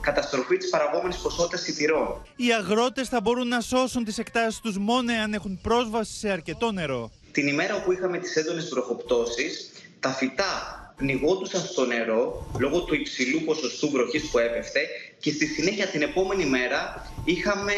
[0.01, 2.26] καταστροφή της παραγόμενης ποσότητας σιτηρών.
[2.36, 6.71] Οι αγρότες θα μπορούν να σώσουν τις εκτάσεις τους μόνο αν έχουν πρόσβαση σε αρκετό
[6.71, 7.11] νερό.
[7.32, 13.41] Την ημέρα που είχαμε τις έντονες βροχοπτώσεις, τα φυτά πνιγόντουσαν στο νερό λόγω του υψηλού
[13.41, 14.79] ποσοστού βροχής που έπεφτε
[15.19, 17.73] και στη συνέχεια την επόμενη μέρα είχαμε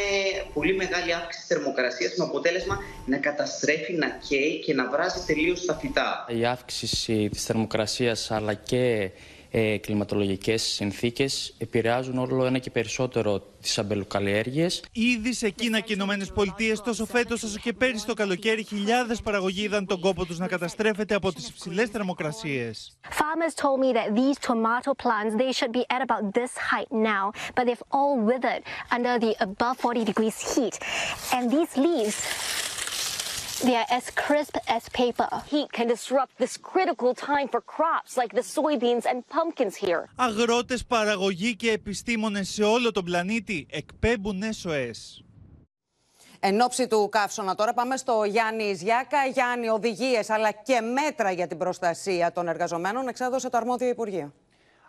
[0.54, 5.74] πολύ μεγάλη αύξηση θερμοκρασίας με αποτέλεσμα να καταστρέφει, να καίει και να βράζει τελείως τα
[5.74, 6.26] φυτά.
[6.30, 9.12] Η αύξηση της θερμοκρασίας αλλά και
[9.52, 14.84] ε, κλιματολογικές συνθήκες επηρεάζουν όλο ένα και περισσότερο τις αμπελοκαλλιέργειες.
[14.92, 19.64] Ήδη σε Κίνα και Ηνωμένες Πολιτείες, τόσο φέτος όσο και πέρυσι το καλοκαίρι, χιλιάδες παραγωγοί
[19.64, 22.98] είδαν τον κόπο τους να καταστρέφεται από τις υψηλές θερμοκρασίες.
[23.10, 27.26] Farmers told me that these tomato plants, they should be at about this height now,
[27.56, 28.64] but they've all withered
[28.96, 30.76] under the above 40 degrees heat.
[31.36, 32.18] And these leaves
[33.66, 35.28] They are as crisp as paper.
[35.52, 40.10] Heat can disrupt this critical time for crops like the soybeans and pumpkins here.
[40.16, 45.24] Αγρότες, παραγωγοί και επιστήμονες σε όλο τον πλανήτη εκπέμπουν SOS.
[46.40, 49.26] Εν ώψη του καύσωνα τώρα πάμε στο Γιάννη Ιζιάκα.
[49.26, 54.34] Γιάννη, οδηγίες αλλά και μέτρα για την προστασία των εργαζομένων εξέδωσε το αρμόδιο Υπουργείο.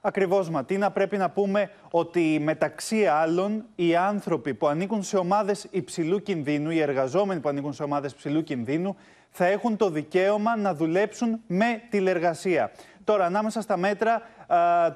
[0.01, 6.23] Ακριβώς, Ματίνα, πρέπει να πούμε ότι μεταξύ άλλων οι άνθρωποι που ανήκουν σε ομάδες υψηλού
[6.23, 8.97] κινδύνου, οι εργαζόμενοι που ανήκουν σε ομάδες υψηλού κινδύνου,
[9.31, 12.71] θα έχουν το δικαίωμα να δουλέψουν με τηλεργασία.
[13.05, 14.23] Τώρα, ανάμεσα στα μέτρα,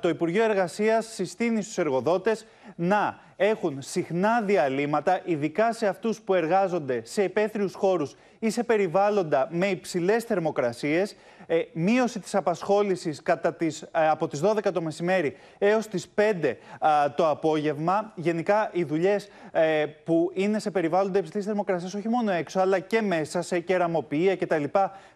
[0.01, 7.01] το Υπουργείο Εργασίας συστήνει στους εργοδότες να έχουν συχνά διαλύματα, ειδικά σε αυτούς που εργάζονται
[7.05, 11.17] σε υπαίθριους χώρους ή σε περιβάλλοντα με υψηλές θερμοκρασίες,
[11.47, 16.59] ε, μείωση της απασχόλησης κατά τις, ε, από τις 12 το μεσημέρι έως τις 5
[17.17, 18.13] το απόγευμα.
[18.15, 23.03] Γενικά οι δουλειές ε, που είναι σε περιβάλλοντα υψηλής θερμοκρασίας όχι μόνο έξω αλλά και
[23.03, 24.65] μέσα σε κεραμοποιία κτλ.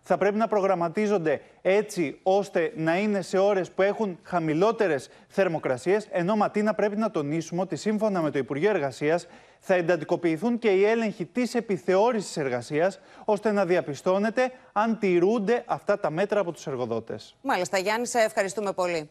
[0.00, 6.36] θα πρέπει να προγραμματίζονται έτσι ώστε να είναι σε ώρες που έχουν χαμηλότερες θερμοκρασίες ενώ
[6.36, 9.26] Ματίνα πρέπει να τονίσουμε ότι σύμφωνα με το Υπουργείο Εργασίας
[9.58, 16.10] Θα εντατικοποιηθούν και οι έλεγχοι της επιθεώρησης εργασίας, ώστε να διαπιστώνεται αν τηρούνται αυτά τα
[16.10, 17.36] μέτρα από τους εργοδότες.
[17.42, 19.10] Μάλιστα, Γιάννη, σε ευχαριστούμε πολύ.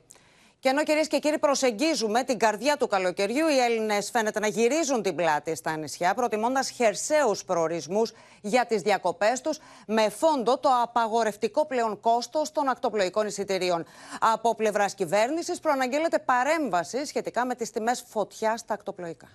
[0.66, 5.01] Και ενώ κυρίες και κύριοι προσεγγίζουμε την καρδιά του καλοκαιριού, οι Έλληνες φαίνεται να γυρίζουν
[5.01, 11.66] την πλάτη στα νησιά, προτιμώντας χερσαίους προορισμούς για τις διακοπές τους, με φόντο το απαγορευτικό
[11.66, 13.86] πλέον κόστος των ακτοπλοϊκών εισιτηρίων.
[14.20, 19.28] Από πλευράς κυβέρνησης προαναγγέλλεται παρέμβαση σχετικά με τις τιμές φωτιά στα ακτοπλοϊκά.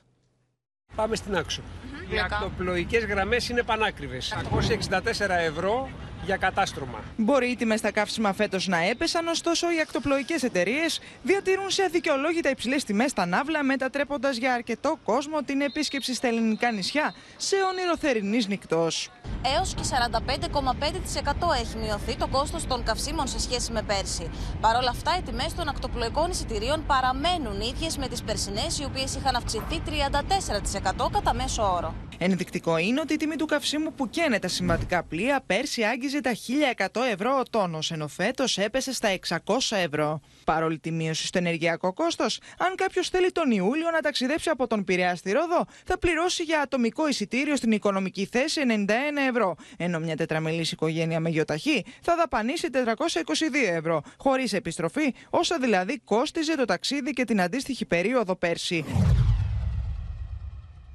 [0.96, 1.62] Πάμε στην άξο.
[2.12, 4.34] Οι ακτοπλοϊκές γραμμές είναι πανάκριβες.
[4.50, 5.88] 264 ευρώ
[6.24, 7.04] για κατάστρωμα.
[7.16, 12.50] Μπορεί οι τιμές στα καύσιμα φέτος να έπεσαν, ωστόσο οι ακτοπλοϊκές εταιρείες διατηρούν σε αδικαιολόγητα
[12.50, 17.96] υψηλές τιμές τα ναύλα, μετατρέποντας για αρκετό κόσμο την επίσκεψη στα ελληνικά νησιά σε όνειρο
[17.96, 19.10] θερινής νυχτός.
[19.44, 24.30] Έως και 45,5% έχει μειωθεί το κόστος των καυσίμων σε σχέση με πέρσι.
[24.60, 29.14] Παρ' όλα αυτά, οι τιμές των ακτοπλοϊκών εισιτηρίων παραμένουν ίδιες με τις περσινές, οι οποίες
[29.14, 31.94] είχαν αυξηθεί 34% κατά μέσο όρο.
[32.22, 36.32] Ενδεικτικό είναι ότι η τιμή του καυσίμου που καίνε τα συμβατικά πλοία πέρσι άγγιζε τα
[36.76, 40.20] 1100 ευρώ ο τόνος, ενώ φέτος έπεσε στα 600 ευρώ.
[40.44, 44.84] Παρόλη τη μείωση στο ενεργειακό κόστος, αν κάποιος θέλει τον Ιούλιο να ταξιδέψει από τον
[44.84, 48.90] Πειραιά στη Ρόδο, θα πληρώσει για ατομικό εισιτήριο στην οικονομική θέση 91
[49.28, 49.29] ευρώ,
[49.76, 52.76] ενώ μια τετραμελή οικογένεια με γιοταχή θα δαπανίσει 422
[53.76, 58.84] ευρώ, χωρίς επιστροφή, όσα δηλαδή κόστιζε το ταξίδι και την αντίστοιχη περίοδο πέρσι.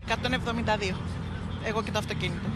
[0.07, 0.95] 172.
[1.67, 2.47] Εγώ και το αυτοκίνητο.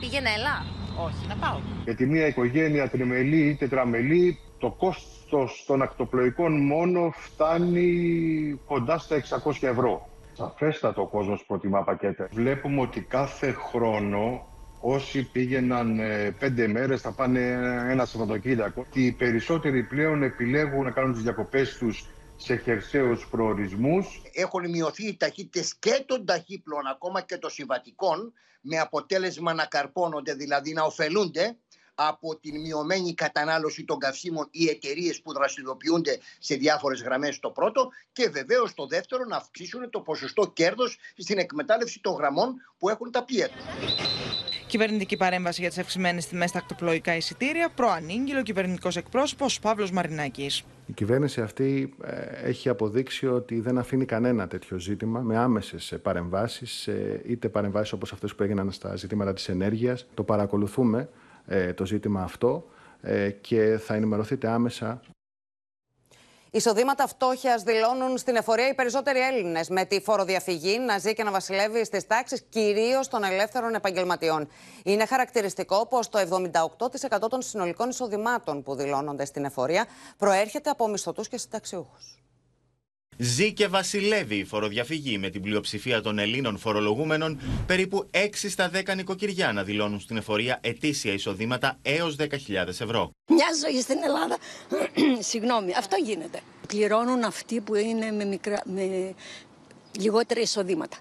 [0.00, 0.64] Πήγαινε έλα.
[1.04, 1.58] Όχι, να πάω.
[1.84, 9.52] Γιατί μια οικογένεια τριμελή ή τετραμελή, το κόστος των ακτοπλοϊκών μόνο φτάνει κοντά στα 600
[9.60, 10.08] ευρώ.
[10.32, 12.28] Σαφέστατο ο κόσμος προτιμά πακέτα.
[12.32, 14.46] Βλέπουμε ότι κάθε χρόνο
[14.82, 17.40] όσοι πήγαιναν ε, πέντε μέρες θα πάνε
[17.90, 18.86] ένα Σαββατοκύριακο.
[18.92, 22.06] Οι περισσότεροι πλέον επιλέγουν να κάνουν τις διακοπές τους
[22.36, 24.22] σε χερσαίους προορισμούς.
[24.32, 30.34] Έχουν μειωθεί οι ταχύτητες και των ταχύπλων ακόμα και των συμβατικών με αποτέλεσμα να καρπώνονται,
[30.34, 31.56] δηλαδή να ωφελούνται
[31.94, 37.88] από την μειωμένη κατανάλωση των καυσίμων οι εταιρείες που δραστηριοποιούνται σε διάφορες γραμμές το πρώτο
[38.12, 40.84] και βεβαίως το δεύτερο να αυξήσουν το ποσοστό κέρδο
[41.16, 43.62] στην εκμετάλλευση των γραμμών που έχουν τα πλοία του.
[44.72, 50.64] Κυβερνητική παρέμβαση για τις αυξημένες τιμές στα ακτοπλοϊκά εισιτήρια, προανήγγειλε ο κυβερνητικός εκπρόσωπος Παύλος Μαρινάκης.
[50.86, 56.88] Η κυβέρνηση αυτή ε, έχει αποδείξει ότι δεν αφήνει κανένα τέτοιο ζήτημα με άμεσες παρεμβάσεις,
[57.26, 60.06] είτε παρεμβάσεις όπως αυτές που έγιναν στα ζητήματα της ενέργειας.
[60.14, 61.08] Το παρακολουθούμε
[61.46, 62.64] ε, το ζήτημα αυτό
[63.00, 65.00] ε, και θα ενημερωθείτε άμεσα
[66.54, 71.30] Εισοδήματα φτώχειας δηλώνουν στην εφορία οι περισσότεροι Έλληνες, με τη φοροδιαφυγή να ζει και να
[71.30, 74.48] βασιλεύει στις τάξεις κυρίως των ελεύθερων επαγγελματιών.
[74.84, 79.86] Είναι χαρακτηριστικό πως το 78% των συνολικών εισοδημάτων που δηλώνονται στην εφορία
[80.18, 82.21] προέρχεται από μισθωτούς και συνταξιούχους.
[83.16, 88.94] Ζει και βασιλεύει η φοροδιαφυγή με την πλειοψηφία των Ελλήνων φορολογούμενων, περίπου 6 στα 10
[88.96, 92.28] νοικοκυριά να δηλώνουν στην εφορία ετήσια εισοδήματα έως 10.000
[92.66, 93.10] ευρώ.
[93.30, 94.36] Μια ζωή στην Ελλάδα,
[95.30, 96.40] συγγνώμη, αυτό γίνεται.
[96.68, 99.14] Πληρώνουν αυτοί που είναι με, μικρά, με
[100.00, 100.96] λιγότερα εισοδήματα.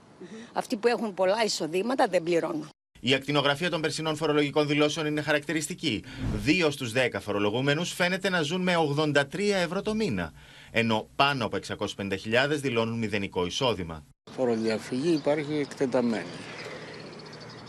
[0.53, 2.69] Αυτοί που έχουν πολλά εισοδήματα δεν πληρώνουν.
[2.99, 6.03] Η ακτινογραφία των περσινών φορολογικών δηλώσεων είναι χαρακτηριστική.
[6.35, 10.33] Δύο στους 10 φορολογούμενους φαίνεται να ζουν με 83 ευρώ το μήνα
[10.71, 12.15] ενώ πάνω από 650.000
[12.49, 14.03] δηλώνουν μηδενικό εισόδημα.
[14.31, 16.25] Φοροδιαφυγή υπάρχει εκτεταμένη.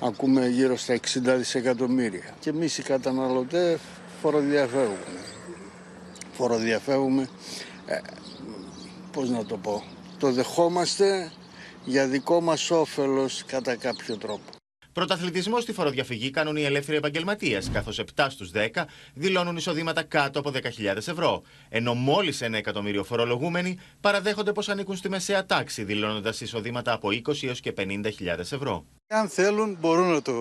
[0.00, 0.98] Ακούμε γύρω στα 60
[1.36, 2.34] δισεκατομμύρια.
[2.40, 3.80] Και εμείς οι καταναλωτές
[4.20, 5.20] φοροδιαφεύγουμε.
[6.32, 7.28] Φοροδιαφεύγουμε,
[7.86, 8.00] ε,
[9.12, 9.84] πώς να το πω,
[10.18, 11.32] το δεχόμαστε
[11.84, 14.61] για δικό μας όφελος κατά κάποιο τρόπο.
[14.92, 18.84] Πρωταθλητισμός στη φοροδιαφυγή κάνουν οι ελεύθεροι επαγγελματίες, καθώς 7 στους 10
[19.14, 21.42] δηλώνουν εισοδήματα κάτω από 10.000 ευρώ.
[21.68, 27.46] Ενώ μόλις ένα εκατομμύριο φορολογούμενοι παραδέχονται πως ανήκουν στη μεσαία τάξη, δηλώνοντας εισοδήματα από 20
[27.46, 28.84] έως και 50.000 ευρώ.
[29.06, 30.32] Αν θέλουν, μπορούν να το,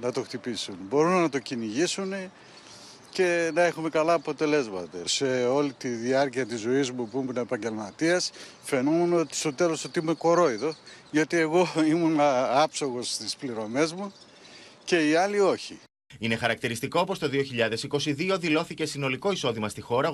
[0.00, 2.12] να το χτυπήσουν, μπορούν να το κυνηγήσουν
[3.14, 4.98] και να έχουμε καλά αποτελέσματα.
[5.04, 8.30] Σε όλη τη διάρκεια της ζωής μου που ήμουν επαγγελματίας,
[8.62, 10.74] φαινόμουν ότι στο τέλος ότι είμαι κορόιδο,
[11.10, 12.16] γιατί εγώ ήμουν
[12.50, 14.12] άψογος στις πληρωμές μου
[14.84, 15.78] και οι άλλοι όχι.
[16.18, 17.30] Είναι χαρακτηριστικό πως το
[17.96, 20.12] 2022 δηλώθηκε συνολικό εισόδημα στη χώρα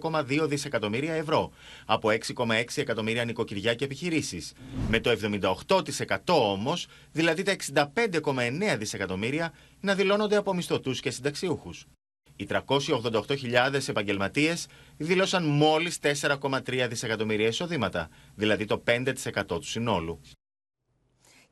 [0.00, 1.52] 84,2 δισεκατομμύρια ευρώ
[1.86, 4.52] από 6,6 εκατομμύρια νοικοκυριά και επιχειρήσεις.
[4.88, 7.56] Με το 78% όμως, δηλαδή τα
[8.12, 11.86] 65,9 δισεκατομμύρια, να δηλώνονται από μισθωτούς και συνταξιούχους.
[12.36, 14.66] Οι 388.000 επαγγελματίες
[14.96, 19.12] δήλωσαν μόλις 4,3 δισεκατομμύρια εισοδήματα, δηλαδή το 5%
[19.46, 20.20] του συνόλου.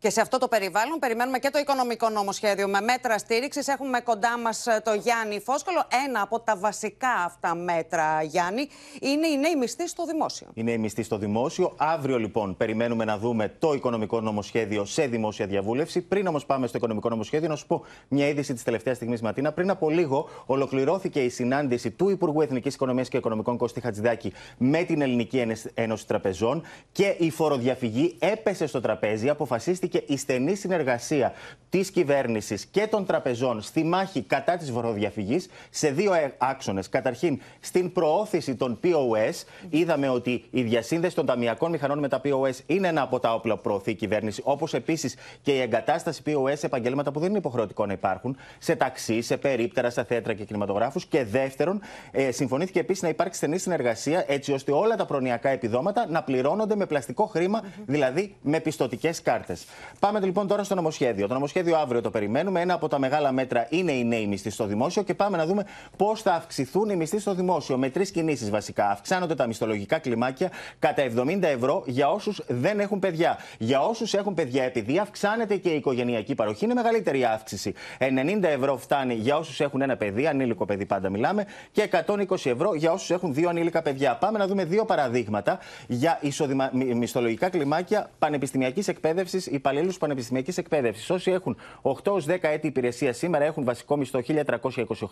[0.05, 3.69] Και σε αυτό το περιβάλλον περιμένουμε και το οικονομικό νομοσχέδιο με μέτρα στήριξης.
[3.69, 5.85] Έχουμε κοντά μας ε, το Γιάννη Φόσκολο.
[6.07, 8.69] Ένα από τα βασικά αυτά μέτρα, Γιάννη,
[9.01, 10.47] είναι οι νέοι μισθοί στο δημόσιο.
[10.55, 11.73] Είναι οι μισθοί στο δημόσιο.
[11.77, 16.01] Αύριο, λοιπόν, περιμένουμε να δούμε το οικονομικό νομοσχέδιο σε δημόσια διαβούλευση.
[16.01, 19.53] Πριν όμως πάμε στο οικονομικό νομοσχέδιο, να σου πω μια είδηση της τελευταίας στιγμής, Ματίνα.
[19.53, 24.83] Πριν από λίγο ολοκληρώθηκε η συνάντηση του Υπουργού Εθνικής Οικονομίας και Οικονομικών Κώστη Χατζηδάκη με
[24.83, 29.29] την Ελληνική Ένωση Τραπεζών και η φοροδιαφυγή έπεσε στο τραπέζι.
[29.29, 31.33] Αποφασίστηκε και η στενή συνεργασία
[31.71, 36.89] της κυβέρνησης και των τραπεζών στη μάχη κατά της φοροδιαφυγής σε δύο άξονες.
[36.89, 42.59] Καταρχήν, στην προώθηση των POS, είδαμε ότι η διασύνδεση των ταμιακών μηχανών με τα POS
[42.67, 46.53] είναι ένα από τα όπλα που προωθεί η κυβέρνηση, όπως επίσης και η εγκατάσταση POS
[46.57, 50.45] σε επαγγέλματα που δεν είναι υποχρεωτικό να υπάρχουν, σε ταξί, σε περίπτερα, σε θέατρα και
[50.45, 51.07] κινηματογράφους.
[51.07, 51.81] Και δεύτερον,
[52.11, 56.77] ε, συμφωνήθηκε επίσης να υπάρξει στενή συνεργασία έτσι ώστε όλα τα προνοιακά επιδόματα να πληρώνονται
[56.77, 59.65] με πλαστικό χρήμα, δηλαδή με πιστοτικές κάρτες.
[59.99, 61.27] Πάμε λοιπόν τώρα στο νομοσχέδιο.
[61.27, 62.61] Το νομοσχέδιο αύριο το περιμένουμε.
[62.61, 65.65] Ένα από τα μεγάλα μέτρα είναι οι νέοι μισθοί στο δημόσιο και πάμε να δούμε
[65.97, 67.77] πώς θα αυξηθούν οι μισθοί στο δημόσιο.
[67.77, 68.91] Με τρεις κινήσεις βασικά.
[68.91, 73.39] Αυξάνονται τα μισθολογικά κλιμάκια κατά 70 ευρώ για όσους δεν έχουν παιδιά.
[73.59, 77.75] Για όσους έχουν παιδιά, επειδή αυξάνεται και η οικογενειακή παροχή, είναι μεγαλύτερη η αύξηση.
[77.99, 82.75] 90 ευρώ φτάνει για όσους έχουν ένα παιδί, ανήλικο παιδί πάντα μιλάμε, και 120 ευρώ
[82.75, 84.17] για όσους έχουν δύο ανήλικα παιδιά.
[84.17, 86.71] Πάμε να δούμε δύο παραδείγματα για ισοδημα...
[86.73, 91.11] μισθολογικά κλιμάκια πανεπιστημιακής εκπαίδευσης υπαλλήλους πανεπιστημιακής εκπαίδευσης.
[91.11, 94.21] Όσοι έχουν 8 10 έτη υπηρεσία σήμερα έχουν βασικό μισθό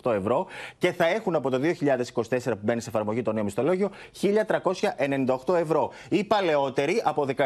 [0.02, 0.46] 1.328 ευρώ
[0.78, 3.90] και θα έχουν από το 2024 που μπαίνει σε εφαρμογή το νέο μισθολόγιο
[5.46, 5.90] 1.398 ευρώ.
[6.08, 7.44] Οι παλαιότεροι από 18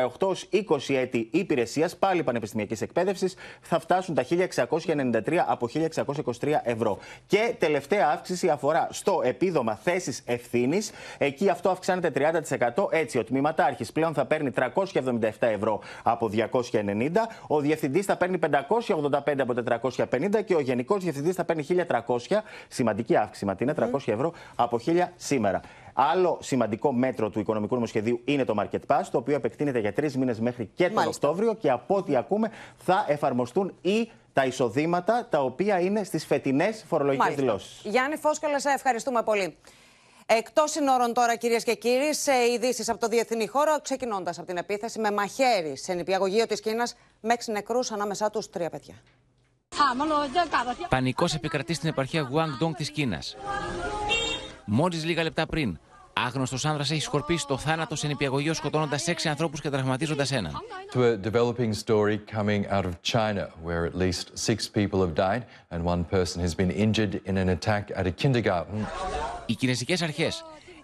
[0.53, 6.99] 20 έτη υπηρεσίας, πάλι πανεπιστημιακής εκπαίδευσης, θα φτάσουν τα 1.693 από 1.623 ευρώ.
[7.27, 10.91] Και τελευταία αύξηση αφορά στο επίδομα θέσης ευθύνης.
[11.19, 12.89] Εκεί αυτό αυξάνεται 30%.
[12.91, 16.96] Έτσι, ο τμήματάρχης πλέον θα παίρνει 377 ευρώ από 290
[17.47, 19.55] ο διευθυντής θα παίρνει 585 από
[20.11, 21.67] 450 και ο γενικός διευθυντής θα παίρνει
[22.07, 22.17] 1300.
[22.69, 25.61] Σημαντική αύξηση, Ματίνα, 300 ευρώ από 1000 σήμερα.
[25.93, 30.17] Άλλο σημαντικό μέτρο του οικονομικού νομοσχεδίου είναι το Market Pass, το οποίο επεκτείνεται για τρεις
[30.17, 35.43] μήνες μέχρι και τον Οκτώβριο και από ό,τι ακούμε θα εφαρμοστούν ή τα εισοδήματα τα
[35.43, 37.81] οποία είναι στις φετινές φορολογικές δηλώσεις.
[37.85, 39.57] Γιάννη Φόσκολα, σε ευχαριστούμε πολύ.
[40.29, 44.57] Εκτός συνόρων τώρα, κυρίες και κύριοι, σε ειδήσεις από το διεθνή χώρο, ξεκινώντας από την
[44.57, 48.95] επίθεση με μαχαίρι σε νηπιαγωγείο της Κίνας, με έξι νεκρούς, ανάμεσά τους τρία παιδιά.
[50.89, 53.37] Πανικός επικρατεί στην επαρχία Guangdong της Κίνας.
[54.65, 55.79] Μόλις λίγα λεπτά πριν,
[56.19, 60.53] Άγνωστο άνδρα έχει σκορπίσει το θάνατο σε νηπιαγωγείο σκοτώνοντα έξι ανθρώπου και τραυματίζοντα έναν.
[60.93, 65.43] To a developing story coming out of China, where at least six people have died
[65.71, 68.87] and one person has been injured in an attack at a kindergarten.
[69.47, 70.33] Οι κινέζικε αρχέ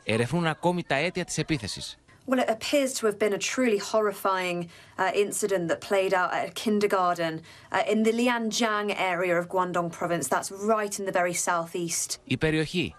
[0.05, 1.97] ερευνούν ακόμη τα αίτια τη επίθεση.
[2.29, 4.59] Well, it appears to have been a truly horrifying
[4.99, 7.33] uh, incident that played out at a kindergarten
[7.73, 10.29] uh, in the Lianjiang area of Guangdong province.
[10.29, 12.19] That's right in the very southeast.
[12.25, 12.95] Η περιοχή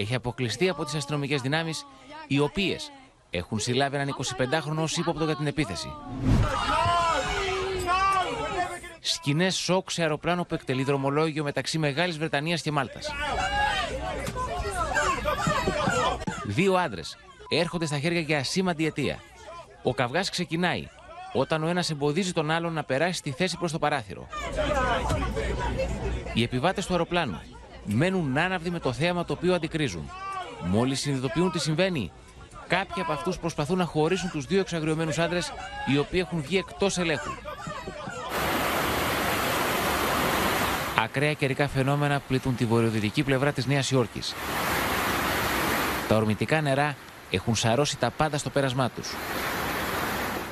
[0.00, 1.86] έχει αποκλειστεί από τις αστυνομικές δυνάμεις,
[2.26, 2.90] οι οποίες
[3.30, 5.92] έχουν συλλάβει έναν 25χρονο ως ύποπτο για την επίθεση.
[9.00, 13.12] Σκηνές σοκ σε αεροπλάνο που εκτελεί δρομολόγιο μεταξύ Μεγάλης Βρετανίας και Μάλτας.
[16.44, 17.16] Δύο άντρες
[17.48, 19.18] έρχονται στα χέρια για ασήμαντη αιτία.
[19.82, 20.88] Ο καυγάς ξεκινάει
[21.32, 24.26] όταν ο ένας εμποδίζει τον άλλον να περάσει στη θέση προς το παράθυρο.
[26.32, 27.40] Οι επιβάτες του αεροπλάνου
[27.88, 30.10] μένουν άναυδοι με το θέαμα το οποίο αντικρίζουν.
[30.64, 32.12] Μόλις συνειδητοποιούν τι συμβαίνει,
[32.66, 35.52] κάποιοι από αυτούς προσπαθούν να χωρίσουν τους δύο εξαγριωμένους άντρες,
[35.86, 37.30] οι οποίοι έχουν βγει εκτός ελέγχου.
[41.02, 44.34] Ακραία καιρικά φαινόμενα πλήττουν τη βορειοδυτική πλευρά της Νέας Υόρκης.
[46.08, 46.96] Τα ορμητικά νερά
[47.30, 49.14] έχουν σαρώσει τα πάντα στο πέρασμά τους.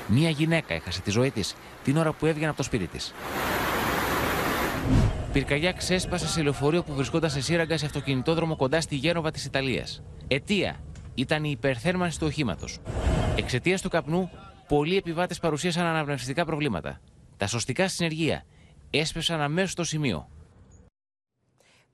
[0.07, 3.15] Μία γυναίκα έχασε τη ζωή της την ώρα που έβγαινε από το σπίτι της.
[5.37, 10.03] Πυρκαγιά ξέσπασε σε λεωφορείο που βρισκόταν σε σύραγγα σε αυτοκινητόδρομο κοντά στη Γένοβα της Ιταλίας.
[10.29, 10.81] Αιτία
[11.15, 12.79] ήταν η υπερθέρμανση του οχήματος.
[13.37, 14.31] Εξαιτίας του καπνού,
[14.69, 17.01] πολλοί επιβάτες παρουσίασαν αναπνευστικά προβλήματα.
[17.37, 18.45] Τα σωστικά συνεργεία
[18.91, 20.29] έσπευσαν αμέσως στο σημείο.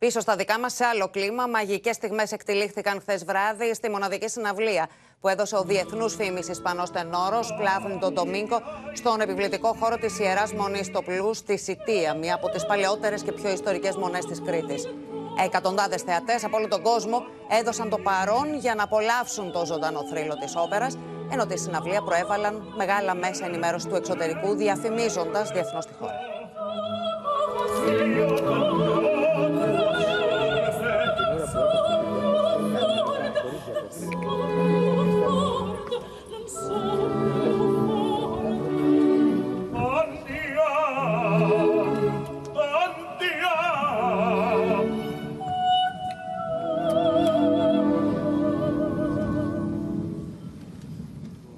[0.03, 4.89] Πίσω στα δικά μας, σε άλλο κλίμα, μαγικές στιγμές εκτελήχθηκαν χθες βράδυ στη μοναδική συναυλία
[5.21, 10.53] που έδωσε ο διεθνούς φήμη Ισπανό τενόρο Κλάβν τον Ντομίνκο στον επιβλητικό χώρο της Ιεράς
[10.53, 14.89] Μονής στο Πλούς στη Σιτία, μία από τις παλαιότερες και πιο ιστορικές μονές της Κρήτης.
[15.45, 17.25] Εκατοντάδες θεατές από όλο τον κόσμο
[17.61, 20.99] έδωσαν το παρόν για να απολαύσουν το ζωντανό θρύλο της όπερας,
[21.33, 26.21] ενώ τη συναυλία προέβαλαν μεγάλα μέσα ενημέρωσης του εξωτερικού, διαφημίζοντας διεθνώς τη χώρα.